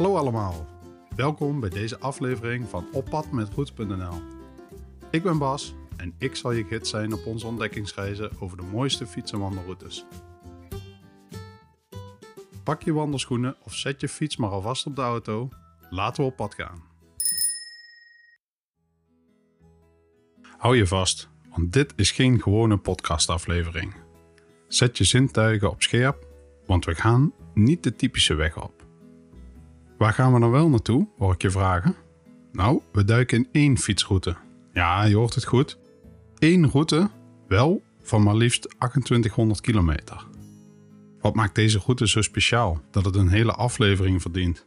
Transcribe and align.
Hallo 0.00 0.16
allemaal, 0.16 0.66
welkom 1.16 1.60
bij 1.60 1.70
deze 1.70 1.98
aflevering 1.98 2.68
van 2.68 2.86
Oppad 2.92 3.30
met. 3.30 3.48
Ik 5.10 5.22
ben 5.22 5.38
Bas 5.38 5.74
en 5.96 6.14
ik 6.18 6.36
zal 6.36 6.52
je 6.52 6.64
gids 6.64 6.90
zijn 6.90 7.12
op 7.12 7.26
onze 7.26 7.46
ontdekkingsreizen 7.46 8.30
over 8.40 8.56
de 8.56 8.62
mooiste 8.62 9.06
fiets- 9.06 9.32
en 9.32 9.38
wandelroutes. 9.38 10.04
Pak 12.62 12.82
je 12.82 12.92
wandelschoenen 12.92 13.56
of 13.62 13.74
zet 13.74 14.00
je 14.00 14.08
fiets 14.08 14.36
maar 14.36 14.50
alvast 14.50 14.86
op 14.86 14.96
de 14.96 15.02
auto. 15.02 15.48
Laten 15.90 16.24
we 16.24 16.30
op 16.30 16.36
pad 16.36 16.54
gaan. 16.54 16.82
Hou 20.56 20.76
je 20.76 20.86
vast, 20.86 21.28
want 21.56 21.72
dit 21.72 21.92
is 21.96 22.10
geen 22.10 22.42
gewone 22.42 22.76
podcastaflevering. 22.76 23.94
Zet 24.68 24.98
je 24.98 25.04
zintuigen 25.04 25.70
op 25.70 25.82
scherp, 25.82 26.26
want 26.66 26.84
we 26.84 26.94
gaan 26.94 27.32
niet 27.54 27.82
de 27.82 27.96
typische 27.96 28.34
weg 28.34 28.62
op. 28.62 28.79
Waar 30.00 30.12
gaan 30.12 30.32
we 30.32 30.40
dan 30.40 30.50
wel 30.50 30.68
naartoe, 30.68 31.08
hoor 31.18 31.32
ik 31.32 31.42
je 31.42 31.50
vragen? 31.50 31.94
Nou, 32.52 32.80
we 32.92 33.04
duiken 33.04 33.38
in 33.38 33.48
één 33.52 33.78
fietsroute. 33.78 34.36
Ja, 34.72 35.04
je 35.04 35.16
hoort 35.16 35.34
het 35.34 35.44
goed. 35.44 35.78
Eén 36.38 36.70
route, 36.70 37.10
wel 37.48 37.82
van 38.02 38.22
maar 38.22 38.34
liefst 38.34 38.62
2800 38.62 39.60
kilometer. 39.60 40.26
Wat 41.20 41.34
maakt 41.34 41.54
deze 41.54 41.78
route 41.78 42.08
zo 42.08 42.22
speciaal 42.22 42.80
dat 42.90 43.04
het 43.04 43.16
een 43.16 43.28
hele 43.28 43.52
aflevering 43.52 44.22
verdient? 44.22 44.64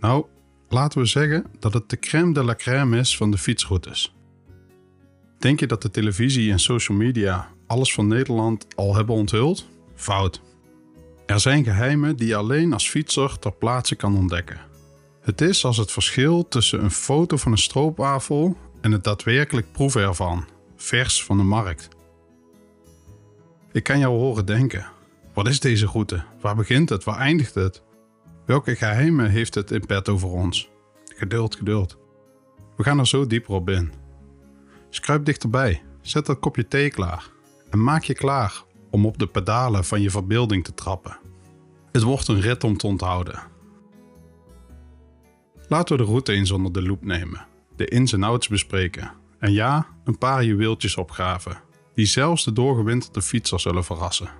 Nou, 0.00 0.26
laten 0.68 1.00
we 1.00 1.06
zeggen 1.06 1.44
dat 1.58 1.72
het 1.72 1.88
de 1.88 1.98
crème 1.98 2.32
de 2.32 2.44
la 2.44 2.54
crème 2.54 2.98
is 2.98 3.16
van 3.16 3.30
de 3.30 3.38
fietsroutes. 3.38 4.14
Denk 5.38 5.60
je 5.60 5.66
dat 5.66 5.82
de 5.82 5.90
televisie 5.90 6.50
en 6.50 6.58
social 6.58 6.98
media 6.98 7.48
alles 7.66 7.94
van 7.94 8.06
Nederland 8.06 8.66
al 8.76 8.94
hebben 8.94 9.14
onthuld? 9.14 9.68
Fout. 9.94 10.49
Er 11.30 11.40
zijn 11.40 11.64
geheimen 11.64 12.16
die 12.16 12.26
je 12.26 12.36
alleen 12.36 12.72
als 12.72 12.88
fietser 12.88 13.38
ter 13.38 13.52
plaatse 13.52 13.94
kan 13.94 14.16
ontdekken. 14.16 14.60
Het 15.20 15.40
is 15.40 15.64
als 15.64 15.76
het 15.76 15.92
verschil 15.92 16.48
tussen 16.48 16.84
een 16.84 16.90
foto 16.90 17.36
van 17.36 17.52
een 17.52 17.58
stroopwafel 17.58 18.56
en 18.80 18.92
het 18.92 19.04
daadwerkelijk 19.04 19.72
proeven 19.72 20.02
ervan, 20.02 20.46
vers 20.76 21.24
van 21.24 21.36
de 21.36 21.42
markt. 21.42 21.88
Ik 23.72 23.82
kan 23.82 23.98
jou 23.98 24.18
horen 24.18 24.46
denken: 24.46 24.86
wat 25.34 25.48
is 25.48 25.60
deze 25.60 25.86
route? 25.86 26.22
Waar 26.40 26.56
begint 26.56 26.88
het? 26.88 27.04
Waar 27.04 27.18
eindigt 27.18 27.54
het? 27.54 27.82
Welke 28.46 28.76
geheimen 28.76 29.30
heeft 29.30 29.54
het 29.54 29.70
in 29.70 29.86
pet 29.86 30.08
over 30.08 30.28
ons? 30.28 30.70
Geduld, 31.16 31.56
geduld. 31.56 31.96
We 32.76 32.82
gaan 32.82 32.98
er 32.98 33.06
zo 33.06 33.26
dieper 33.26 33.54
op 33.54 33.70
in. 33.70 33.92
Skruip 34.88 35.24
dichterbij, 35.24 35.82
zet 36.00 36.26
dat 36.26 36.38
kopje 36.38 36.68
thee 36.68 36.90
klaar 36.90 37.30
en 37.70 37.82
maak 37.82 38.02
je 38.02 38.14
klaar 38.14 38.64
om 38.90 39.06
op 39.06 39.18
de 39.18 39.26
pedalen 39.26 39.84
van 39.84 40.00
je 40.00 40.10
verbeelding 40.10 40.64
te 40.64 40.74
trappen. 40.74 41.18
Het 41.92 42.02
wordt 42.02 42.28
een 42.28 42.40
rit 42.40 42.64
om 42.64 42.76
te 42.76 42.86
onthouden. 42.86 43.42
Laten 45.68 45.96
we 45.96 46.02
de 46.02 46.08
route 46.08 46.32
eens 46.32 46.50
onder 46.50 46.72
de 46.72 46.82
loep 46.82 47.04
nemen, 47.04 47.46
de 47.76 47.84
ins 47.86 48.12
en 48.12 48.22
outs 48.22 48.48
bespreken 48.48 49.12
en 49.38 49.52
ja, 49.52 49.86
een 50.04 50.18
paar 50.18 50.44
juweeltjes 50.44 50.96
opgraven, 50.96 51.60
die 51.94 52.06
zelfs 52.06 52.44
de 52.44 52.52
doorgewinterde 52.52 53.22
fietser 53.22 53.60
zullen 53.60 53.84
verrassen. 53.84 54.30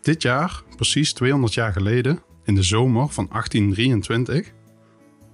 Dit 0.00 0.22
jaar, 0.22 0.62
precies 0.76 1.12
200 1.12 1.54
jaar 1.54 1.72
geleden, 1.72 2.22
in 2.44 2.54
de 2.54 2.62
zomer 2.62 3.08
van 3.08 3.28
1823, 3.32 4.52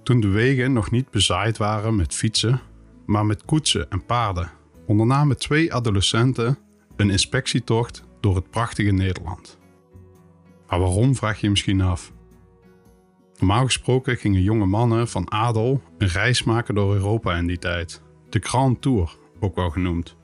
toen 0.03 0.19
de 0.19 0.27
wegen 0.27 0.73
nog 0.73 0.91
niet 0.91 1.09
bezaaid 1.09 1.57
waren 1.57 1.95
met 1.95 2.13
fietsen, 2.13 2.61
maar 3.05 3.25
met 3.25 3.45
koetsen 3.45 3.89
en 3.89 4.05
paarden, 4.05 4.51
ondernamen 4.85 5.37
twee 5.37 5.73
adolescenten 5.73 6.57
een 6.95 7.09
inspectietocht 7.09 8.03
door 8.19 8.35
het 8.35 8.49
prachtige 8.49 8.91
Nederland. 8.91 9.57
Maar 10.67 10.79
waarom 10.79 11.15
vraag 11.15 11.35
je 11.35 11.45
je 11.45 11.49
misschien 11.49 11.81
af? 11.81 12.13
Normaal 13.37 13.65
gesproken 13.65 14.17
gingen 14.17 14.41
jonge 14.41 14.65
mannen 14.65 15.07
van 15.07 15.31
adel 15.31 15.81
een 15.97 16.07
reis 16.07 16.43
maken 16.43 16.75
door 16.75 16.93
Europa 16.93 17.35
in 17.35 17.47
die 17.47 17.59
tijd, 17.59 18.01
de 18.29 18.39
Grand 18.39 18.81
Tour 18.81 19.17
ook 19.39 19.55
wel 19.55 19.69
genoemd. 19.69 20.15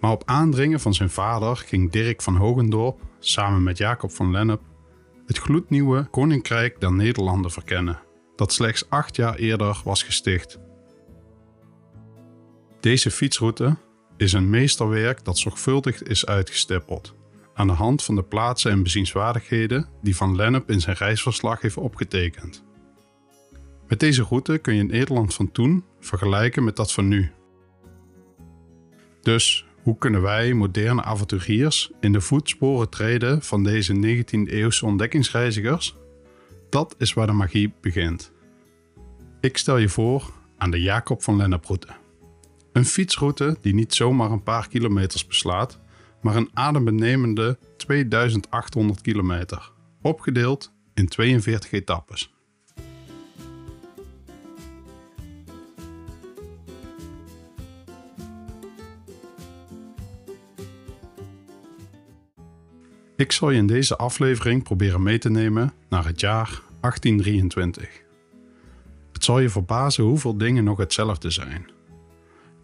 Maar 0.00 0.10
op 0.10 0.22
aandringen 0.24 0.80
van 0.80 0.94
zijn 0.94 1.10
vader 1.10 1.56
ging 1.56 1.90
Dirk 1.90 2.22
van 2.22 2.36
Hogendorp 2.36 3.00
samen 3.18 3.62
met 3.62 3.78
Jacob 3.78 4.10
van 4.10 4.30
Lennep 4.30 4.60
het 5.26 5.38
gloednieuwe 5.38 6.06
Koninkrijk 6.10 6.80
der 6.80 6.92
Nederlanden 6.92 7.50
verkennen, 7.50 8.00
dat 8.36 8.52
slechts 8.52 8.90
acht 8.90 9.16
jaar 9.16 9.34
eerder 9.34 9.80
was 9.84 10.02
gesticht. 10.02 10.58
Deze 12.80 13.10
fietsroute 13.10 13.76
is 14.16 14.32
een 14.32 14.50
meesterwerk 14.50 15.24
dat 15.24 15.38
zorgvuldig 15.38 16.02
is 16.02 16.26
uitgestippeld, 16.26 17.14
aan 17.54 17.66
de 17.66 17.72
hand 17.72 18.04
van 18.04 18.14
de 18.14 18.22
plaatsen 18.22 18.70
en 18.70 18.82
bezienswaardigheden 18.82 19.88
die 20.02 20.16
Van 20.16 20.36
Lennep 20.36 20.70
in 20.70 20.80
zijn 20.80 20.96
reisverslag 20.96 21.60
heeft 21.60 21.76
opgetekend. 21.76 22.64
Met 23.88 24.00
deze 24.00 24.22
route 24.22 24.58
kun 24.58 24.74
je 24.74 24.82
Nederland 24.82 25.34
van 25.34 25.52
toen 25.52 25.84
vergelijken 26.00 26.64
met 26.64 26.76
dat 26.76 26.92
van 26.92 27.08
nu. 27.08 27.30
Dus 29.22 29.66
hoe 29.82 29.98
kunnen 29.98 30.22
wij, 30.22 30.52
moderne 30.52 31.02
avonturiers, 31.02 31.90
in 32.00 32.12
de 32.12 32.20
voetsporen 32.20 32.88
treden 32.88 33.42
van 33.42 33.62
deze 33.62 33.94
19e-eeuwse 33.94 34.84
ontdekkingsreizigers? 34.84 35.96
Dat 36.70 36.94
is 36.98 37.14
waar 37.14 37.26
de 37.26 37.32
magie 37.32 37.72
begint. 37.80 38.32
Ik 39.40 39.56
stel 39.56 39.76
je 39.76 39.88
voor 39.88 40.32
aan 40.56 40.70
de 40.70 40.80
Jacob 40.80 41.22
van 41.22 41.36
Lenneproute. 41.36 41.88
Een 42.76 42.84
fietsroute 42.84 43.56
die 43.60 43.74
niet 43.74 43.94
zomaar 43.94 44.30
een 44.30 44.42
paar 44.42 44.68
kilometers 44.68 45.26
beslaat, 45.26 45.78
maar 46.20 46.36
een 46.36 46.50
adembenemende 46.54 47.58
2800 47.76 49.00
kilometer, 49.00 49.72
opgedeeld 50.02 50.72
in 50.94 51.08
42 51.08 51.72
etappes. 51.72 52.34
Ik 63.16 63.32
zal 63.32 63.50
je 63.50 63.58
in 63.58 63.66
deze 63.66 63.96
aflevering 63.96 64.62
proberen 64.62 65.02
mee 65.02 65.18
te 65.18 65.30
nemen 65.30 65.72
naar 65.88 66.06
het 66.06 66.20
jaar 66.20 66.62
1823. 66.80 68.02
Het 69.12 69.24
zal 69.24 69.38
je 69.38 69.48
verbazen 69.48 70.04
hoeveel 70.04 70.38
dingen 70.38 70.64
nog 70.64 70.78
hetzelfde 70.78 71.30
zijn. 71.30 71.75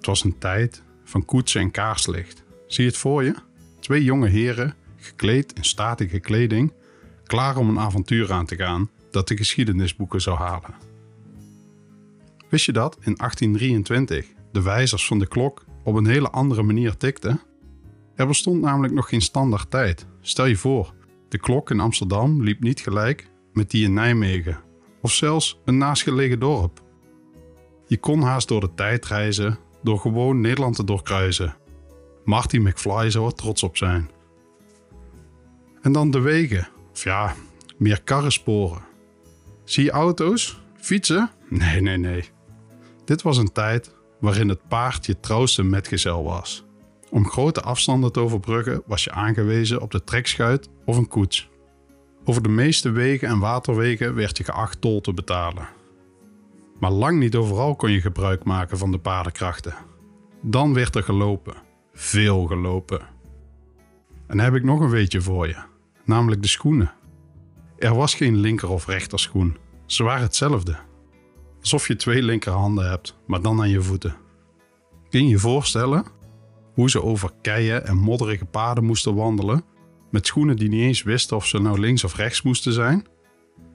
Het 0.02 0.10
was 0.10 0.24
een 0.24 0.38
tijd 0.38 0.82
van 1.04 1.24
koetsen 1.24 1.60
en 1.60 1.70
kaarslicht. 1.70 2.44
Zie 2.66 2.84
je 2.84 2.90
het 2.90 2.98
voor 2.98 3.24
je? 3.24 3.34
Twee 3.80 4.04
jonge 4.04 4.28
heren, 4.28 4.74
gekleed 4.96 5.52
in 5.52 5.64
statige 5.64 6.18
kleding, 6.18 6.72
klaar 7.24 7.56
om 7.56 7.68
een 7.68 7.78
avontuur 7.78 8.32
aan 8.32 8.46
te 8.46 8.56
gaan 8.56 8.90
dat 9.10 9.28
de 9.28 9.36
geschiedenisboeken 9.36 10.20
zou 10.20 10.36
halen. 10.36 10.74
Wist 12.48 12.64
je 12.64 12.72
dat 12.72 12.94
in 12.94 13.14
1823 13.14 14.26
de 14.52 14.62
wijzers 14.62 15.06
van 15.06 15.18
de 15.18 15.28
klok 15.28 15.64
op 15.84 15.94
een 15.94 16.06
hele 16.06 16.30
andere 16.30 16.62
manier 16.62 16.96
tikten? 16.96 17.40
Er 18.14 18.26
bestond 18.26 18.60
namelijk 18.60 18.94
nog 18.94 19.08
geen 19.08 19.22
standaard 19.22 19.70
tijd. 19.70 20.06
Stel 20.20 20.46
je 20.46 20.56
voor, 20.56 20.94
de 21.28 21.38
klok 21.38 21.70
in 21.70 21.80
Amsterdam 21.80 22.42
liep 22.42 22.62
niet 22.62 22.80
gelijk 22.80 23.30
met 23.52 23.70
die 23.70 23.84
in 23.84 23.92
Nijmegen, 23.92 24.60
of 25.00 25.12
zelfs 25.12 25.60
een 25.64 25.78
naastgelegen 25.78 26.38
dorp. 26.38 26.82
Je 27.86 27.96
kon 27.98 28.22
haast 28.22 28.48
door 28.48 28.60
de 28.60 28.74
tijd 28.74 29.06
reizen 29.06 29.58
door 29.82 29.98
gewoon 29.98 30.40
Nederland 30.40 30.76
te 30.76 30.84
doorkruisen. 30.84 31.54
Marty 32.24 32.56
McFly 32.56 33.10
zou 33.10 33.26
er 33.26 33.34
trots 33.34 33.62
op 33.62 33.76
zijn. 33.76 34.10
En 35.82 35.92
dan 35.92 36.10
de 36.10 36.20
wegen, 36.20 36.68
ja, 36.92 37.34
meer 37.76 38.02
karrensporen. 38.02 38.82
Zie 39.64 39.84
je 39.84 39.90
auto's? 39.90 40.60
Fietsen? 40.76 41.30
Nee, 41.48 41.80
nee, 41.80 41.96
nee. 41.96 42.24
Dit 43.04 43.22
was 43.22 43.36
een 43.36 43.52
tijd 43.52 43.94
waarin 44.20 44.48
het 44.48 44.68
paard 44.68 45.06
je 45.06 45.20
trouwste 45.20 45.62
metgezel 45.62 46.24
was. 46.24 46.64
Om 47.10 47.28
grote 47.28 47.60
afstanden 47.60 48.12
te 48.12 48.20
overbruggen 48.20 48.82
was 48.86 49.04
je 49.04 49.10
aangewezen 49.10 49.80
op 49.80 49.90
de 49.90 50.04
trekschuit 50.04 50.68
of 50.84 50.96
een 50.96 51.08
koets. 51.08 51.48
Over 52.24 52.42
de 52.42 52.48
meeste 52.48 52.90
wegen 52.90 53.28
en 53.28 53.38
waterwegen 53.38 54.14
werd 54.14 54.36
je 54.36 54.44
geacht 54.44 54.80
tol 54.80 55.00
te 55.00 55.14
betalen. 55.14 55.68
Maar 56.82 56.90
lang 56.90 57.18
niet 57.18 57.34
overal 57.34 57.76
kon 57.76 57.90
je 57.90 58.00
gebruik 58.00 58.44
maken 58.44 58.78
van 58.78 58.90
de 58.90 58.98
paardenkrachten. 58.98 59.74
Dan 60.40 60.74
werd 60.74 60.94
er 60.94 61.02
gelopen. 61.02 61.54
Veel 61.92 62.46
gelopen. 62.46 63.00
En 64.26 64.40
heb 64.40 64.54
ik 64.54 64.64
nog 64.64 64.80
een 64.80 64.90
weetje 64.90 65.20
voor 65.20 65.46
je, 65.46 65.56
namelijk 66.04 66.42
de 66.42 66.48
schoenen. 66.48 66.92
Er 67.78 67.94
was 67.94 68.14
geen 68.14 68.36
linker 68.36 68.68
of 68.68 68.86
rechterschoen. 68.86 69.56
Ze 69.86 70.02
waren 70.02 70.22
hetzelfde. 70.22 70.76
Alsof 71.60 71.88
je 71.88 71.96
twee 71.96 72.22
linkerhanden 72.22 72.88
hebt, 72.88 73.18
maar 73.26 73.42
dan 73.42 73.60
aan 73.60 73.70
je 73.70 73.82
voeten. 73.82 74.16
Kun 75.08 75.24
je 75.24 75.28
je 75.28 75.38
voorstellen 75.38 76.04
hoe 76.74 76.90
ze 76.90 77.02
over 77.02 77.30
keien 77.42 77.86
en 77.86 77.96
modderige 77.96 78.44
paden 78.44 78.84
moesten 78.84 79.14
wandelen, 79.14 79.64
met 80.10 80.26
schoenen 80.26 80.56
die 80.56 80.68
niet 80.68 80.82
eens 80.82 81.02
wisten 81.02 81.36
of 81.36 81.46
ze 81.46 81.58
nou 81.58 81.80
links 81.80 82.04
of 82.04 82.16
rechts 82.16 82.42
moesten 82.42 82.72
zijn? 82.72 83.06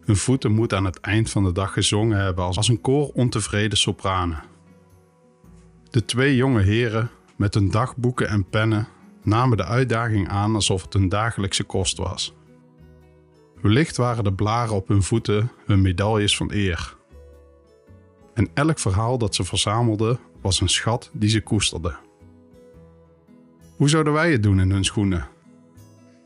Hun 0.07 0.15
voeten 0.15 0.51
moeten 0.51 0.77
aan 0.77 0.86
het 0.86 1.00
eind 1.00 1.30
van 1.30 1.44
de 1.44 1.51
dag 1.51 1.74
gezongen 1.74 2.18
hebben 2.18 2.45
als 2.45 2.68
een 2.68 2.81
koor 2.81 3.07
ontevreden 3.13 3.77
sopranen. 3.77 4.44
De 5.89 6.06
twee 6.06 6.36
jonge 6.36 6.62
heren 6.62 7.09
met 7.36 7.54
hun 7.54 7.71
dagboeken 7.71 8.27
en 8.27 8.50
pennen 8.50 8.88
namen 9.24 9.57
de 9.57 9.65
uitdaging 9.65 10.30
aan 10.30 10.56
alsof 10.56 10.81
het 10.81 10.94
een 10.94 11.09
dagelijkse 11.09 11.63
kost 11.63 11.98
was. 11.98 12.36
Wellicht 13.62 13.98
waren 13.98 14.24
de 14.24 14.33
blaren 14.33 14.75
op 14.75 14.88
hun 14.88 15.04
voeten 15.04 15.51
hun 15.65 15.81
medailles 15.81 16.38
van 16.38 16.51
eer. 16.51 16.95
En 18.33 18.50
elk 18.54 18.80
verhaal 18.80 19.18
dat 19.18 19.36
ze 19.36 19.44
verzamelden 19.44 20.19
was 20.42 20.62
een 20.62 20.69
schat 20.69 21.09
die 21.13 21.30
ze 21.30 21.42
koesterden. 21.42 21.98
Hoe 23.75 23.89
zouden 23.89 24.13
wij 24.13 24.31
het 24.31 24.44
doen 24.44 24.59
in 24.59 24.71
hun 24.71 24.86
schoenen? 24.86 25.27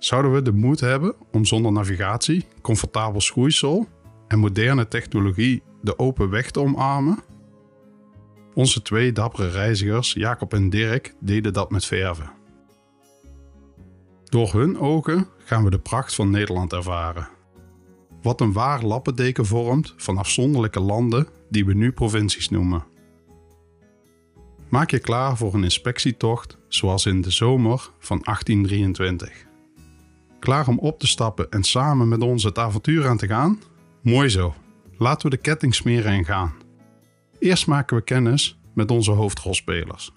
Zouden 0.01 0.33
we 0.33 0.41
de 0.41 0.51
moed 0.51 0.79
hebben 0.79 1.15
om 1.31 1.45
zonder 1.45 1.71
navigatie, 1.71 2.45
comfortabel 2.61 3.21
schoeisel 3.21 3.87
en 4.27 4.39
moderne 4.39 4.87
technologie 4.87 5.63
de 5.81 5.99
open 5.99 6.29
weg 6.29 6.51
te 6.51 6.59
omarmen? 6.59 7.19
Onze 8.53 8.81
twee 8.81 9.11
dappere 9.11 9.49
reizigers, 9.49 10.13
Jacob 10.13 10.53
en 10.53 10.69
Dirk, 10.69 11.15
deden 11.19 11.53
dat 11.53 11.71
met 11.71 11.85
verven. 11.85 12.31
Door 14.23 14.53
hun 14.53 14.79
ogen 14.79 15.27
gaan 15.37 15.63
we 15.63 15.69
de 15.69 15.79
pracht 15.79 16.15
van 16.15 16.29
Nederland 16.29 16.73
ervaren. 16.73 17.29
Wat 18.21 18.41
een 18.41 18.53
waar 18.53 18.83
lappendeken 18.83 19.45
vormt 19.45 19.93
van 19.97 20.17
afzonderlijke 20.17 20.79
landen 20.79 21.27
die 21.49 21.65
we 21.65 21.73
nu 21.73 21.91
provincies 21.91 22.49
noemen. 22.49 22.83
Maak 24.69 24.91
je 24.91 24.99
klaar 24.99 25.37
voor 25.37 25.53
een 25.53 25.63
inspectietocht 25.63 26.57
zoals 26.67 27.05
in 27.05 27.21
de 27.21 27.31
zomer 27.31 27.89
van 27.99 28.19
1823. 28.23 29.49
Klaar 30.41 30.67
om 30.67 30.79
op 30.79 30.99
te 30.99 31.07
stappen 31.07 31.49
en 31.49 31.63
samen 31.63 32.07
met 32.07 32.21
ons 32.21 32.43
het 32.43 32.57
avontuur 32.57 33.07
aan 33.07 33.17
te 33.17 33.27
gaan? 33.27 33.61
Mooi 34.01 34.29
zo. 34.29 34.53
Laten 34.97 35.29
we 35.29 35.35
de 35.35 35.41
ketting 35.41 35.75
smeren 35.75 36.11
en 36.11 36.25
gaan. 36.25 36.53
Eerst 37.39 37.67
maken 37.67 37.97
we 37.97 38.03
kennis 38.03 38.59
met 38.73 38.91
onze 38.91 39.11
hoofdrolspelers. 39.11 40.11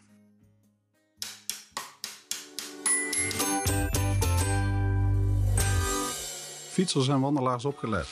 Fietsers 6.69 7.09
en 7.09 7.21
wandelaars 7.21 7.65
opgelet. 7.65 8.07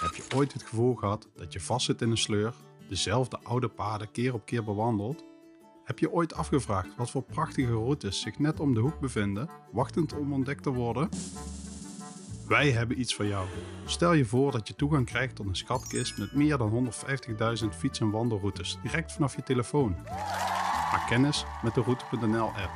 Heb 0.00 0.14
je 0.14 0.36
ooit 0.36 0.52
het 0.52 0.62
gevoel 0.62 0.94
gehad 0.94 1.28
dat 1.36 1.52
je 1.52 1.60
vastzit 1.60 2.02
in 2.02 2.10
een 2.10 2.16
sleur, 2.16 2.54
dezelfde 2.88 3.38
oude 3.42 3.68
paden 3.68 4.10
keer 4.10 4.34
op 4.34 4.46
keer 4.46 4.64
bewandelt? 4.64 5.31
Heb 5.84 5.98
je 5.98 6.12
ooit 6.12 6.34
afgevraagd 6.34 6.96
wat 6.96 7.10
voor 7.10 7.22
prachtige 7.22 7.72
routes 7.72 8.20
zich 8.20 8.38
net 8.38 8.60
om 8.60 8.74
de 8.74 8.80
hoek 8.80 9.00
bevinden, 9.00 9.48
wachtend 9.72 10.16
om 10.16 10.32
ontdekt 10.32 10.62
te 10.62 10.70
worden? 10.70 11.08
Wij 12.48 12.70
hebben 12.70 13.00
iets 13.00 13.14
voor 13.14 13.26
jou. 13.26 13.46
Stel 13.84 14.12
je 14.12 14.24
voor 14.24 14.52
dat 14.52 14.68
je 14.68 14.74
toegang 14.74 15.06
krijgt 15.06 15.36
tot 15.36 15.46
een 15.46 15.56
schatkist 15.56 16.18
met 16.18 16.34
meer 16.34 16.58
dan 16.58 16.70
150.000 16.70 17.76
fiets- 17.76 18.00
en 18.00 18.10
wandelroutes 18.10 18.78
direct 18.82 19.12
vanaf 19.12 19.36
je 19.36 19.42
telefoon. 19.42 19.96
Maak 20.92 21.06
kennis 21.08 21.44
met 21.62 21.74
de 21.74 21.82
Route.nl 21.82 22.48
app. 22.48 22.70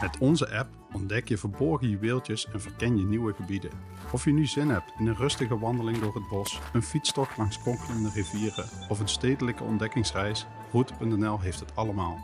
Met 0.00 0.18
onze 0.18 0.56
app 0.56 0.68
ontdek 0.92 1.28
je 1.28 1.38
verborgen 1.38 1.88
juweeltjes 1.88 2.46
en 2.46 2.60
verken 2.60 2.96
je 2.96 3.04
nieuwe 3.04 3.34
gebieden. 3.34 3.70
Of 4.12 4.24
je 4.24 4.32
nu 4.32 4.46
zin 4.46 4.68
hebt 4.68 4.92
in 4.98 5.06
een 5.06 5.16
rustige 5.16 5.58
wandeling 5.58 5.98
door 5.98 6.14
het 6.14 6.28
bos, 6.28 6.60
een 6.72 6.82
fietstocht 6.82 7.36
langs 7.36 7.62
kronkelende 7.62 8.10
rivieren 8.14 8.68
of 8.88 9.00
een 9.00 9.08
stedelijke 9.08 9.64
ontdekkingsreis, 9.64 10.46
Route.nl 10.72 11.40
heeft 11.40 11.60
het 11.60 11.76
allemaal. 11.76 12.18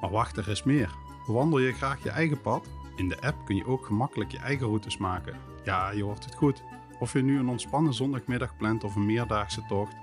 Maar 0.00 0.10
wacht, 0.10 0.36
er 0.36 0.48
is 0.48 0.62
meer. 0.62 0.90
Bewandel 1.26 1.58
je 1.58 1.72
graag 1.72 2.02
je 2.02 2.10
eigen 2.10 2.40
pad? 2.40 2.66
In 2.96 3.08
de 3.08 3.20
app 3.20 3.44
kun 3.44 3.56
je 3.56 3.66
ook 3.66 3.86
gemakkelijk 3.86 4.30
je 4.30 4.38
eigen 4.38 4.66
routes 4.66 4.96
maken. 4.96 5.36
Ja, 5.64 5.90
je 5.90 6.02
hoort 6.02 6.24
het 6.24 6.34
goed. 6.34 6.62
Of 6.98 7.12
je 7.12 7.22
nu 7.22 7.38
een 7.38 7.48
ontspannen 7.48 7.94
zondagmiddag 7.94 8.56
plant 8.56 8.84
of 8.84 8.94
een 8.94 9.06
meerdaagse 9.06 9.64
tocht. 9.68 9.96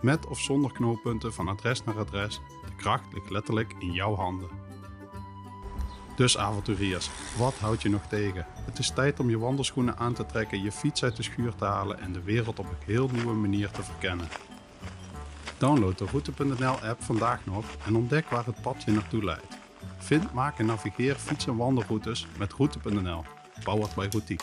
Met 0.00 0.26
of 0.26 0.38
zonder 0.38 0.72
knooppunten 0.72 1.32
van 1.32 1.48
adres 1.48 1.84
naar 1.84 1.98
adres, 1.98 2.40
de 2.64 2.74
kracht 2.76 3.12
ligt 3.12 3.30
letterlijk 3.30 3.74
in 3.78 3.92
jouw 3.92 4.14
handen. 4.14 4.48
Dus 6.16 6.38
avonturiers, 6.38 7.10
wat 7.38 7.54
houdt 7.54 7.82
je 7.82 7.90
nog 7.90 8.06
tegen? 8.06 8.46
Het 8.48 8.78
is 8.78 8.90
tijd 8.90 9.20
om 9.20 9.30
je 9.30 9.38
wandelschoenen 9.38 9.98
aan 9.98 10.12
te 10.12 10.26
trekken, 10.26 10.62
je 10.62 10.72
fiets 10.72 11.04
uit 11.04 11.16
de 11.16 11.22
schuur 11.22 11.54
te 11.54 11.64
halen 11.64 12.00
en 12.00 12.12
de 12.12 12.22
wereld 12.22 12.58
op 12.58 12.66
een 12.66 12.86
heel 12.86 13.08
nieuwe 13.12 13.34
manier 13.34 13.70
te 13.70 13.82
verkennen. 13.82 14.28
Download 15.60 15.98
de 15.98 16.04
Route.nl 16.04 16.88
app 16.88 17.02
vandaag 17.02 17.46
nog 17.46 17.64
en 17.86 17.96
ontdek 17.96 18.30
waar 18.30 18.46
het 18.46 18.62
pad 18.62 18.82
je 18.82 18.92
naartoe 18.92 19.24
leidt. 19.24 19.58
Vind, 19.98 20.32
maak 20.32 20.58
en 20.58 20.66
navigeer 20.66 21.14
fiets- 21.14 21.46
en 21.46 21.56
wandelroutes 21.56 22.26
met 22.38 22.52
Route.nl. 22.52 23.24
Powered 23.64 23.94
by 23.94 24.06
Routiek. 24.10 24.42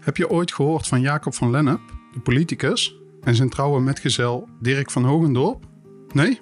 Heb 0.00 0.16
je 0.16 0.28
ooit 0.28 0.52
gehoord 0.52 0.86
van 0.86 1.00
Jacob 1.00 1.34
van 1.34 1.50
Lennep, 1.50 1.80
de 2.12 2.20
politicus, 2.20 2.94
en 3.20 3.34
zijn 3.34 3.48
trouwe 3.48 3.80
metgezel 3.80 4.48
Dirk 4.60 4.90
van 4.90 5.04
Hogendorp? 5.04 5.64
Nee? 6.12 6.40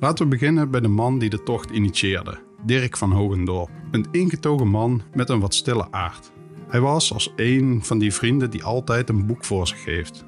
Laten 0.00 0.24
we 0.24 0.30
beginnen 0.30 0.70
bij 0.70 0.80
de 0.80 0.88
man 0.88 1.18
die 1.18 1.30
de 1.30 1.42
tocht 1.42 1.70
initieerde, 1.70 2.38
Dirk 2.64 2.96
van 2.96 3.12
Hogendorp. 3.12 3.70
Een 3.90 4.06
ingetogen 4.10 4.68
man 4.68 5.02
met 5.14 5.28
een 5.28 5.40
wat 5.40 5.54
stille 5.54 5.90
aard. 5.90 6.32
Hij 6.72 6.80
was 6.80 7.12
als 7.12 7.32
een 7.36 7.84
van 7.84 7.98
die 7.98 8.14
vrienden 8.14 8.50
die 8.50 8.64
altijd 8.64 9.08
een 9.08 9.26
boek 9.26 9.44
voor 9.44 9.66
zich 9.66 9.84
heeft. 9.84 10.24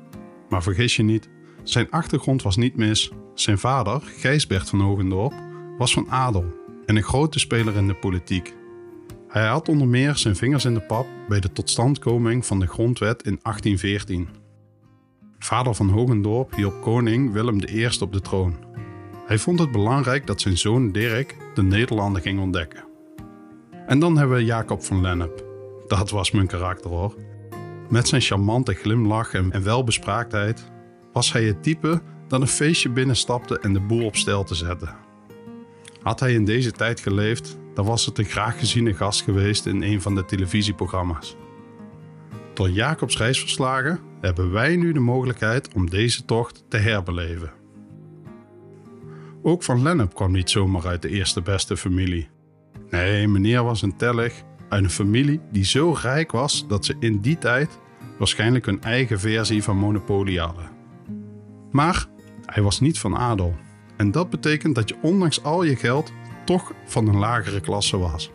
Maar 0.48 0.62
vergis 0.62 0.96
je 0.96 1.02
niet, 1.02 1.28
zijn 1.62 1.90
achtergrond 1.90 2.42
was 2.42 2.56
niet 2.56 2.76
mis. 2.76 3.12
Zijn 3.34 3.58
vader, 3.58 4.00
Gijsbert 4.02 4.68
van 4.68 4.80
Hogendorp, 4.80 5.32
was 5.78 5.92
van 5.92 6.10
adel 6.10 6.44
en 6.86 6.96
een 6.96 7.02
grote 7.02 7.38
speler 7.38 7.76
in 7.76 7.86
de 7.86 7.94
politiek. 7.94 8.54
Hij 9.28 9.46
had 9.46 9.68
onder 9.68 9.88
meer 9.88 10.16
zijn 10.16 10.36
vingers 10.36 10.64
in 10.64 10.74
de 10.74 10.80
pap 10.80 11.06
bij 11.28 11.40
de 11.40 11.52
totstandkoming 11.52 12.46
van 12.46 12.60
de 12.60 12.66
grondwet 12.66 13.22
in 13.22 13.38
1814. 13.42 14.28
Vader 15.38 15.74
van 15.74 15.88
Hogendorp 15.88 16.54
hielp 16.54 16.82
koning 16.82 17.32
Willem 17.32 17.60
I 17.68 17.88
op 18.00 18.12
de 18.12 18.20
troon. 18.20 18.56
Hij 19.26 19.38
vond 19.38 19.58
het 19.58 19.72
belangrijk 19.72 20.26
dat 20.26 20.40
zijn 20.40 20.58
zoon 20.58 20.92
Dirk 20.92 21.36
de 21.54 21.62
Nederlanden 21.62 22.22
ging 22.22 22.40
ontdekken. 22.40 22.84
En 23.86 23.98
dan 23.98 24.18
hebben 24.18 24.36
we 24.36 24.44
Jacob 24.44 24.82
van 24.82 25.00
Lennep. 25.00 25.43
Dat 25.98 26.10
was 26.10 26.30
mijn 26.30 26.46
karakter 26.46 26.90
hoor. 26.90 27.14
Met 27.88 28.08
zijn 28.08 28.20
charmante 28.20 28.74
glimlach 28.74 29.34
en 29.34 29.62
welbespraaktheid 29.62 30.70
was 31.12 31.32
hij 31.32 31.44
het 31.44 31.62
type 31.62 32.02
dat 32.28 32.40
een 32.40 32.46
feestje 32.46 32.90
binnenstapte 32.90 33.58
en 33.58 33.72
de 33.72 33.80
boel 33.80 34.04
op 34.04 34.16
stel 34.16 34.44
te 34.44 34.54
zetten. 34.54 34.96
Had 36.02 36.20
hij 36.20 36.32
in 36.32 36.44
deze 36.44 36.70
tijd 36.70 37.00
geleefd, 37.00 37.58
dan 37.74 37.84
was 37.84 38.06
het 38.06 38.18
een 38.18 38.24
graag 38.24 38.58
geziene 38.58 38.94
gast 38.94 39.22
geweest 39.22 39.66
in 39.66 39.82
een 39.82 40.02
van 40.02 40.14
de 40.14 40.24
televisieprogramma's. 40.24 41.36
Door 42.54 42.70
Jacobs 42.70 43.18
reisverslagen 43.18 43.98
hebben 44.20 44.52
wij 44.52 44.76
nu 44.76 44.92
de 44.92 45.00
mogelijkheid 45.00 45.74
om 45.74 45.90
deze 45.90 46.24
tocht 46.24 46.64
te 46.68 46.76
herbeleven. 46.76 47.52
Ook 49.42 49.62
van 49.62 49.82
Lennep 49.82 50.14
kwam 50.14 50.32
niet 50.32 50.50
zomaar 50.50 50.86
uit 50.86 51.02
de 51.02 51.08
eerste 51.08 51.42
beste 51.42 51.76
familie. 51.76 52.28
Nee, 52.90 53.28
meneer 53.28 53.64
was 53.64 53.82
een 53.82 53.96
tellig 53.96 54.42
uit 54.74 54.84
een 54.84 54.90
familie 54.90 55.40
die 55.50 55.64
zo 55.64 55.96
rijk 56.02 56.32
was 56.32 56.66
dat 56.68 56.84
ze 56.84 56.96
in 56.98 57.20
die 57.20 57.38
tijd 57.38 57.78
waarschijnlijk 58.18 58.66
hun 58.66 58.82
eigen 58.82 59.20
versie 59.20 59.62
van 59.62 59.76
Monopoly 59.76 60.36
hadden. 60.36 60.70
Maar 61.70 62.06
hij 62.46 62.62
was 62.62 62.80
niet 62.80 62.98
van 62.98 63.16
adel. 63.16 63.54
En 63.96 64.10
dat 64.10 64.30
betekent 64.30 64.74
dat 64.74 64.88
je 64.88 64.96
ondanks 65.02 65.42
al 65.42 65.64
je 65.64 65.76
geld 65.76 66.12
toch 66.44 66.72
van 66.86 67.08
een 67.08 67.18
lagere 67.18 67.60
klasse 67.60 67.98
was. 67.98 68.30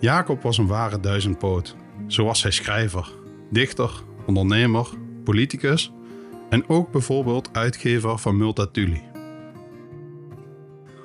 Jacob 0.00 0.42
was 0.42 0.58
een 0.58 0.66
ware 0.66 1.00
duizendpoot. 1.00 1.76
Zo 2.06 2.24
was 2.24 2.42
hij 2.42 2.52
schrijver, 2.52 3.12
dichter, 3.50 4.02
ondernemer, 4.26 4.88
politicus 5.24 5.92
en 6.48 6.68
ook 6.68 6.90
bijvoorbeeld 6.90 7.48
uitgever 7.52 8.18
van 8.18 8.36
Multatuli. 8.36 9.02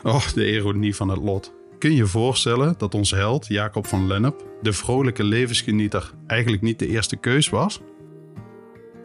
Oh, 0.04 0.28
de 0.34 0.52
ironie 0.52 0.96
van 0.96 1.10
het 1.10 1.20
lot. 1.20 1.57
Kun 1.80 1.96
je 1.96 2.06
voorstellen 2.06 2.76
dat 2.78 2.96
onze 2.96 3.16
held 3.16 3.48
Jacob 3.48 3.88
van 3.88 4.08
Lennep, 4.08 4.46
de 4.62 4.74
vrolijke 4.74 5.24
levensgenieter, 5.24 6.12
eigenlijk 6.28 6.62
niet 6.62 6.80
de 6.80 6.88
eerste 6.88 7.16
keus 7.16 7.50
was? 7.50 7.82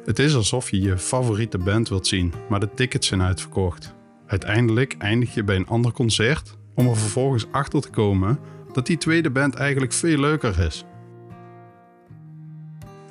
Het 0.04 0.18
is 0.18 0.34
alsof 0.34 0.70
je 0.70 0.80
je 0.80 0.98
favoriete 0.98 1.58
band 1.58 1.88
wilt 1.88 2.06
zien, 2.06 2.32
maar 2.48 2.60
de 2.60 2.74
tickets 2.74 3.06
zijn 3.06 3.22
uitverkocht. 3.22 3.94
Uiteindelijk 4.26 4.94
eindig 4.98 5.34
je 5.34 5.44
bij 5.44 5.56
een 5.56 5.66
ander 5.66 5.92
concert 5.92 6.56
om 6.74 6.88
er 6.88 6.96
vervolgens 6.96 7.46
achter 7.50 7.80
te 7.80 7.90
komen 7.90 8.38
dat 8.72 8.86
die 8.86 8.98
tweede 8.98 9.30
band 9.30 9.54
eigenlijk 9.54 9.92
veel 9.92 10.18
leuker 10.18 10.58
is. 10.58 10.84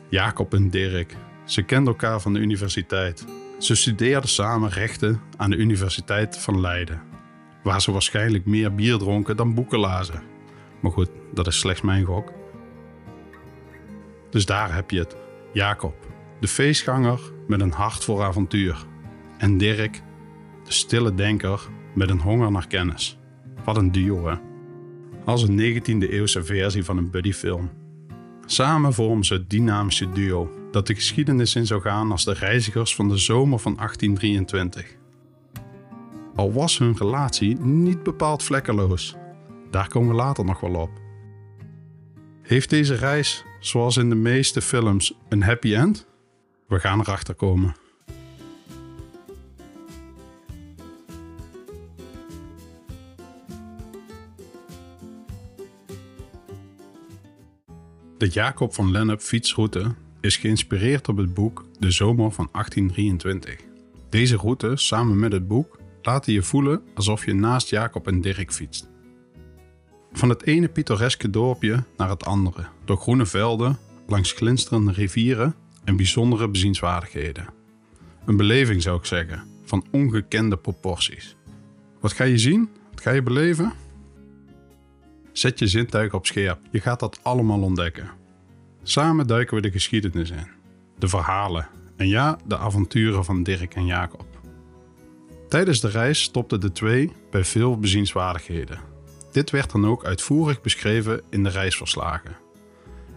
Jacob 0.09 0.53
en 0.53 0.69
Dirk, 0.69 1.15
ze 1.45 1.61
kenden 1.61 1.93
elkaar 1.93 2.21
van 2.21 2.33
de 2.33 2.39
universiteit. 2.39 3.25
Ze 3.59 3.75
studeerden 3.75 4.29
samen 4.29 4.69
rechten 4.69 5.21
aan 5.37 5.49
de 5.49 5.55
Universiteit 5.55 6.37
van 6.37 6.61
Leiden, 6.61 7.01
waar 7.63 7.81
ze 7.81 7.91
waarschijnlijk 7.91 8.45
meer 8.45 8.75
bier 8.75 8.97
dronken 8.97 9.37
dan 9.37 9.53
boeken 9.53 9.79
lazen. 9.79 10.23
Maar 10.79 10.91
goed, 10.91 11.09
dat 11.33 11.47
is 11.47 11.59
slechts 11.59 11.81
mijn 11.81 12.05
gok. 12.05 12.31
Dus 14.29 14.45
daar 14.45 14.73
heb 14.73 14.91
je 14.91 14.99
het, 14.99 15.15
Jacob, 15.53 15.95
de 16.39 16.47
feestganger 16.47 17.19
met 17.47 17.61
een 17.61 17.71
hart 17.71 18.03
voor 18.03 18.23
avontuur. 18.23 18.85
En 19.37 19.57
Dirk, 19.57 20.01
de 20.63 20.71
stille 20.71 21.15
denker 21.15 21.61
met 21.95 22.09
een 22.09 22.19
honger 22.19 22.51
naar 22.51 22.67
kennis. 22.67 23.17
Wat 23.63 23.77
een 23.77 23.91
duo, 23.91 24.27
hè? 24.27 24.35
Als 25.25 25.43
een 25.43 25.59
19e 25.59 26.09
eeuwse 26.09 26.43
versie 26.43 26.83
van 26.83 26.97
een 26.97 27.11
buddyfilm. 27.11 27.69
Samen 28.45 28.93
vormen 28.93 29.25
ze 29.25 29.33
het 29.33 29.49
dynamische 29.49 30.09
duo 30.09 30.51
dat 30.71 30.87
de 30.87 30.95
geschiedenis 30.95 31.55
in 31.55 31.65
zou 31.65 31.81
gaan 31.81 32.11
als 32.11 32.25
de 32.25 32.33
reizigers 32.33 32.95
van 32.95 33.09
de 33.09 33.17
zomer 33.17 33.59
van 33.59 33.75
1823. 33.75 34.99
Al 36.35 36.53
was 36.53 36.77
hun 36.77 36.97
relatie 36.97 37.59
niet 37.59 38.03
bepaald 38.03 38.43
vlekkeloos. 38.43 39.15
Daar 39.69 39.87
komen 39.87 40.09
we 40.09 40.15
later 40.15 40.45
nog 40.45 40.59
wel 40.59 40.75
op. 40.75 40.89
Heeft 42.41 42.69
deze 42.69 42.95
reis, 42.95 43.45
zoals 43.59 43.97
in 43.97 44.09
de 44.09 44.15
meeste 44.15 44.61
films, 44.61 45.13
een 45.29 45.43
happy 45.43 45.75
end? 45.75 46.07
We 46.67 46.79
gaan 46.79 46.99
erachter 46.99 47.33
komen. 47.33 47.75
De 58.17 58.27
Jacob 58.27 58.73
van 58.73 58.91
Lennep 58.91 59.21
fietsroute 59.21 59.95
is 60.19 60.37
geïnspireerd 60.37 61.07
op 61.09 61.17
het 61.17 61.33
boek 61.33 61.65
De 61.79 61.91
Zomer 61.91 62.31
van 62.31 62.49
1823. 62.51 63.59
Deze 64.09 64.35
route, 64.35 64.71
samen 64.75 65.19
met 65.19 65.31
het 65.31 65.47
boek, 65.47 65.79
laten 66.05 66.33
je 66.33 66.43
voelen 66.43 66.81
alsof 66.95 67.25
je 67.25 67.33
naast 67.33 67.69
Jacob 67.69 68.07
en 68.07 68.21
Dirk 68.21 68.53
fietst. 68.53 68.89
Van 70.11 70.29
het 70.29 70.43
ene 70.43 70.69
pittoreske 70.69 71.29
dorpje 71.29 71.83
naar 71.97 72.09
het 72.09 72.25
andere, 72.25 72.65
door 72.85 72.97
groene 72.97 73.25
velden, 73.25 73.77
langs 74.07 74.31
glinsterende 74.31 74.91
rivieren 74.91 75.55
en 75.83 75.95
bijzondere 75.95 76.49
bezienswaardigheden. 76.49 77.45
Een 78.25 78.37
beleving 78.37 78.81
zou 78.81 78.97
ik 78.97 79.05
zeggen, 79.05 79.43
van 79.63 79.85
ongekende 79.91 80.57
proporties. 80.57 81.35
Wat 81.99 82.13
ga 82.13 82.23
je 82.23 82.37
zien? 82.37 82.69
Wat 82.91 83.01
ga 83.01 83.11
je 83.11 83.23
beleven? 83.23 83.73
Zet 85.31 85.59
je 85.59 85.67
zintuigen 85.67 86.17
op 86.17 86.25
scherp, 86.25 86.59
je 86.71 86.79
gaat 86.79 86.99
dat 86.99 87.19
allemaal 87.21 87.61
ontdekken. 87.61 88.09
Samen 88.83 89.27
duiken 89.27 89.55
we 89.55 89.61
de 89.61 89.71
geschiedenis 89.71 90.29
in, 90.29 90.47
de 90.99 91.07
verhalen 91.07 91.67
en 91.97 92.07
ja, 92.07 92.37
de 92.45 92.57
avonturen 92.57 93.25
van 93.25 93.43
Dirk 93.43 93.75
en 93.75 93.85
Jacob. 93.85 94.30
Tijdens 95.51 95.79
de 95.79 95.87
reis 95.87 96.21
stopten 96.21 96.59
de 96.59 96.71
twee 96.71 97.11
bij 97.31 97.43
veel 97.43 97.79
bezienswaardigheden. 97.79 98.79
Dit 99.31 99.49
werd 99.49 99.71
dan 99.71 99.87
ook 99.87 100.05
uitvoerig 100.05 100.61
beschreven 100.61 101.21
in 101.29 101.43
de 101.43 101.49
reisverslagen. 101.49 102.37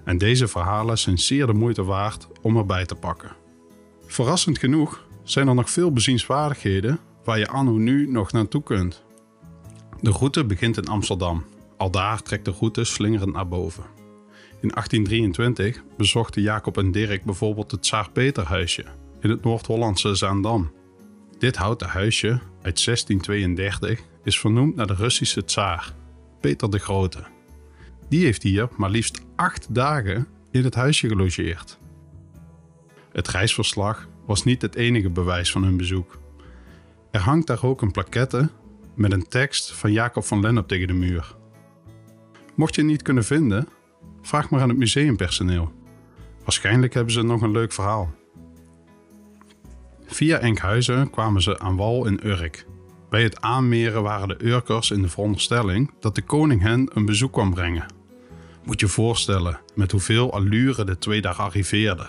En 0.04 0.18
deze 0.18 0.48
verhalen 0.48 0.98
zijn 0.98 1.18
zeer 1.18 1.46
de 1.46 1.52
moeite 1.52 1.84
waard 1.84 2.28
om 2.42 2.56
erbij 2.56 2.86
te 2.86 2.94
pakken. 2.94 3.36
Verrassend 4.06 4.58
genoeg 4.58 5.06
zijn 5.22 5.48
er 5.48 5.54
nog 5.54 5.70
veel 5.70 5.92
bezienswaardigheden 5.92 6.98
waar 7.24 7.38
je 7.38 7.48
anno 7.48 7.72
nu 7.72 8.10
nog 8.10 8.32
naartoe 8.32 8.62
kunt. 8.62 9.02
De 10.00 10.10
route 10.10 10.44
begint 10.44 10.76
in 10.76 10.86
Amsterdam. 10.86 11.44
Al 11.76 11.90
daar 11.90 12.22
trekt 12.22 12.44
de 12.44 12.54
route 12.58 12.84
slingerend 12.84 13.32
naar 13.32 13.48
boven. 13.48 13.84
In 14.60 14.68
1823 14.68 15.82
bezochten 15.96 16.42
Jacob 16.42 16.78
en 16.78 16.92
Dirk 16.92 17.24
bijvoorbeeld 17.24 17.70
het 17.70 17.82
Tsaar 17.82 18.10
Peterhuisje 18.10 18.84
in 19.20 19.30
het 19.30 19.44
Noord-Hollandse 19.44 20.14
Zaandam. 20.14 20.70
Dit 21.44 21.56
houten 21.56 21.88
huisje 21.88 22.28
uit 22.62 22.84
1632 22.84 24.00
is 24.22 24.40
vernoemd 24.40 24.74
naar 24.74 24.86
de 24.86 24.94
Russische 24.94 25.44
tsaar, 25.44 25.94
Peter 26.40 26.70
de 26.70 26.78
Grote. 26.78 27.24
Die 28.08 28.24
heeft 28.24 28.42
hier 28.42 28.68
maar 28.76 28.90
liefst 28.90 29.20
acht 29.36 29.74
dagen 29.74 30.26
in 30.50 30.64
het 30.64 30.74
huisje 30.74 31.08
gelogeerd. 31.08 31.78
Het 33.12 33.28
reisverslag 33.28 34.08
was 34.26 34.44
niet 34.44 34.62
het 34.62 34.74
enige 34.74 35.10
bewijs 35.10 35.50
van 35.50 35.64
hun 35.64 35.76
bezoek. 35.76 36.18
Er 37.10 37.20
hangt 37.20 37.46
daar 37.46 37.64
ook 37.64 37.82
een 37.82 37.92
plaquette 37.92 38.50
met 38.94 39.12
een 39.12 39.28
tekst 39.28 39.72
van 39.72 39.92
Jacob 39.92 40.24
van 40.24 40.40
Lennep 40.40 40.68
tegen 40.68 40.86
de 40.86 40.92
muur. 40.92 41.36
Mocht 42.54 42.74
je 42.74 42.80
het 42.80 42.90
niet 42.90 43.02
kunnen 43.02 43.24
vinden, 43.24 43.68
vraag 44.22 44.50
maar 44.50 44.60
aan 44.60 44.68
het 44.68 44.78
museumpersoneel. 44.78 45.72
Waarschijnlijk 46.44 46.94
hebben 46.94 47.12
ze 47.12 47.22
nog 47.22 47.42
een 47.42 47.52
leuk 47.52 47.72
verhaal. 47.72 48.14
Via 50.06 50.38
Enkhuizen 50.38 51.10
kwamen 51.10 51.42
ze 51.42 51.58
aan 51.58 51.76
wal 51.76 52.06
in 52.06 52.26
Urk. 52.26 52.66
Bij 53.08 53.22
het 53.22 53.40
aanmeren 53.40 54.02
waren 54.02 54.28
de 54.28 54.44
Urkers 54.44 54.90
in 54.90 55.02
de 55.02 55.08
veronderstelling 55.08 55.90
dat 56.00 56.14
de 56.14 56.22
koning 56.22 56.60
hen 56.60 56.90
een 56.92 57.04
bezoek 57.04 57.32
kwam 57.32 57.54
brengen. 57.54 57.86
Moet 58.64 58.80
je 58.80 58.88
voorstellen 58.88 59.60
met 59.74 59.90
hoeveel 59.90 60.32
allure 60.32 60.84
de 60.84 60.98
twee 60.98 61.20
daar 61.20 61.34
arriveerden. 61.34 62.06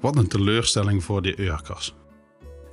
Wat 0.00 0.16
een 0.16 0.28
teleurstelling 0.28 1.04
voor 1.04 1.22
de 1.22 1.40
Urkers. 1.40 1.94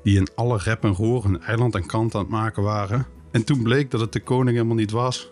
Die 0.04 0.18
in 0.18 0.28
alle 0.36 0.58
rep 0.58 0.84
en 0.84 0.94
roer 0.94 1.26
een 1.26 1.42
eiland 1.42 1.76
en 1.76 1.86
kant 1.86 2.16
aan 2.16 2.22
het 2.22 2.30
maken 2.30 2.64
waren. 2.64 3.08
En 3.32 3.44
toen 3.44 3.64
bleek 3.64 3.92
dat 3.92 4.00
het 4.00 4.14
de 4.14 4.24
koning 4.24 4.56
helemaal 4.56 4.76
niet 4.76 4.92
was. 4.92 5.32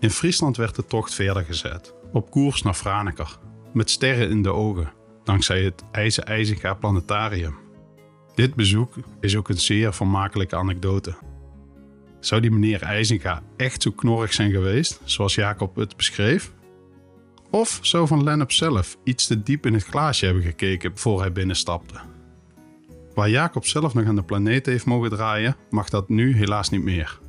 In 0.00 0.10
Friesland 0.10 0.56
werd 0.56 0.74
de 0.74 0.84
tocht 0.84 1.14
verder 1.14 1.44
gezet, 1.44 1.94
op 2.12 2.30
koers 2.30 2.62
naar 2.62 2.74
Franeker, 2.74 3.38
met 3.72 3.90
sterren 3.90 4.30
in 4.30 4.42
de 4.42 4.52
ogen 4.52 4.92
dankzij 5.24 5.62
het 5.62 5.84
IJzer 5.92 6.24
IJzinga 6.24 6.74
Planetarium. 6.74 7.58
Dit 8.34 8.54
bezoek 8.54 8.94
is 9.20 9.36
ook 9.36 9.48
een 9.48 9.60
zeer 9.60 9.94
vermakelijke 9.94 10.56
anekdote. 10.56 11.14
Zou 12.20 12.40
die 12.40 12.50
meneer 12.50 12.82
IJzinga 12.82 13.42
echt 13.56 13.82
zo 13.82 13.90
knorrig 13.90 14.32
zijn 14.32 14.50
geweest, 14.50 15.00
zoals 15.04 15.34
Jacob 15.34 15.76
het 15.76 15.96
beschreef? 15.96 16.52
Of 17.50 17.78
zou 17.82 18.06
Van 18.06 18.22
Lennep 18.22 18.52
zelf 18.52 18.96
iets 19.04 19.26
te 19.26 19.42
diep 19.42 19.66
in 19.66 19.74
het 19.74 19.84
glaasje 19.84 20.24
hebben 20.24 20.42
gekeken 20.42 20.92
voor 20.94 21.20
hij 21.20 21.32
binnenstapte? 21.32 22.00
Waar 23.14 23.30
Jacob 23.30 23.66
zelf 23.66 23.94
nog 23.94 24.06
aan 24.06 24.14
de 24.14 24.22
planeet 24.22 24.66
heeft 24.66 24.86
mogen 24.86 25.10
draaien, 25.10 25.56
mag 25.70 25.88
dat 25.88 26.08
nu 26.08 26.36
helaas 26.36 26.70
niet 26.70 26.82
meer. 26.82 27.20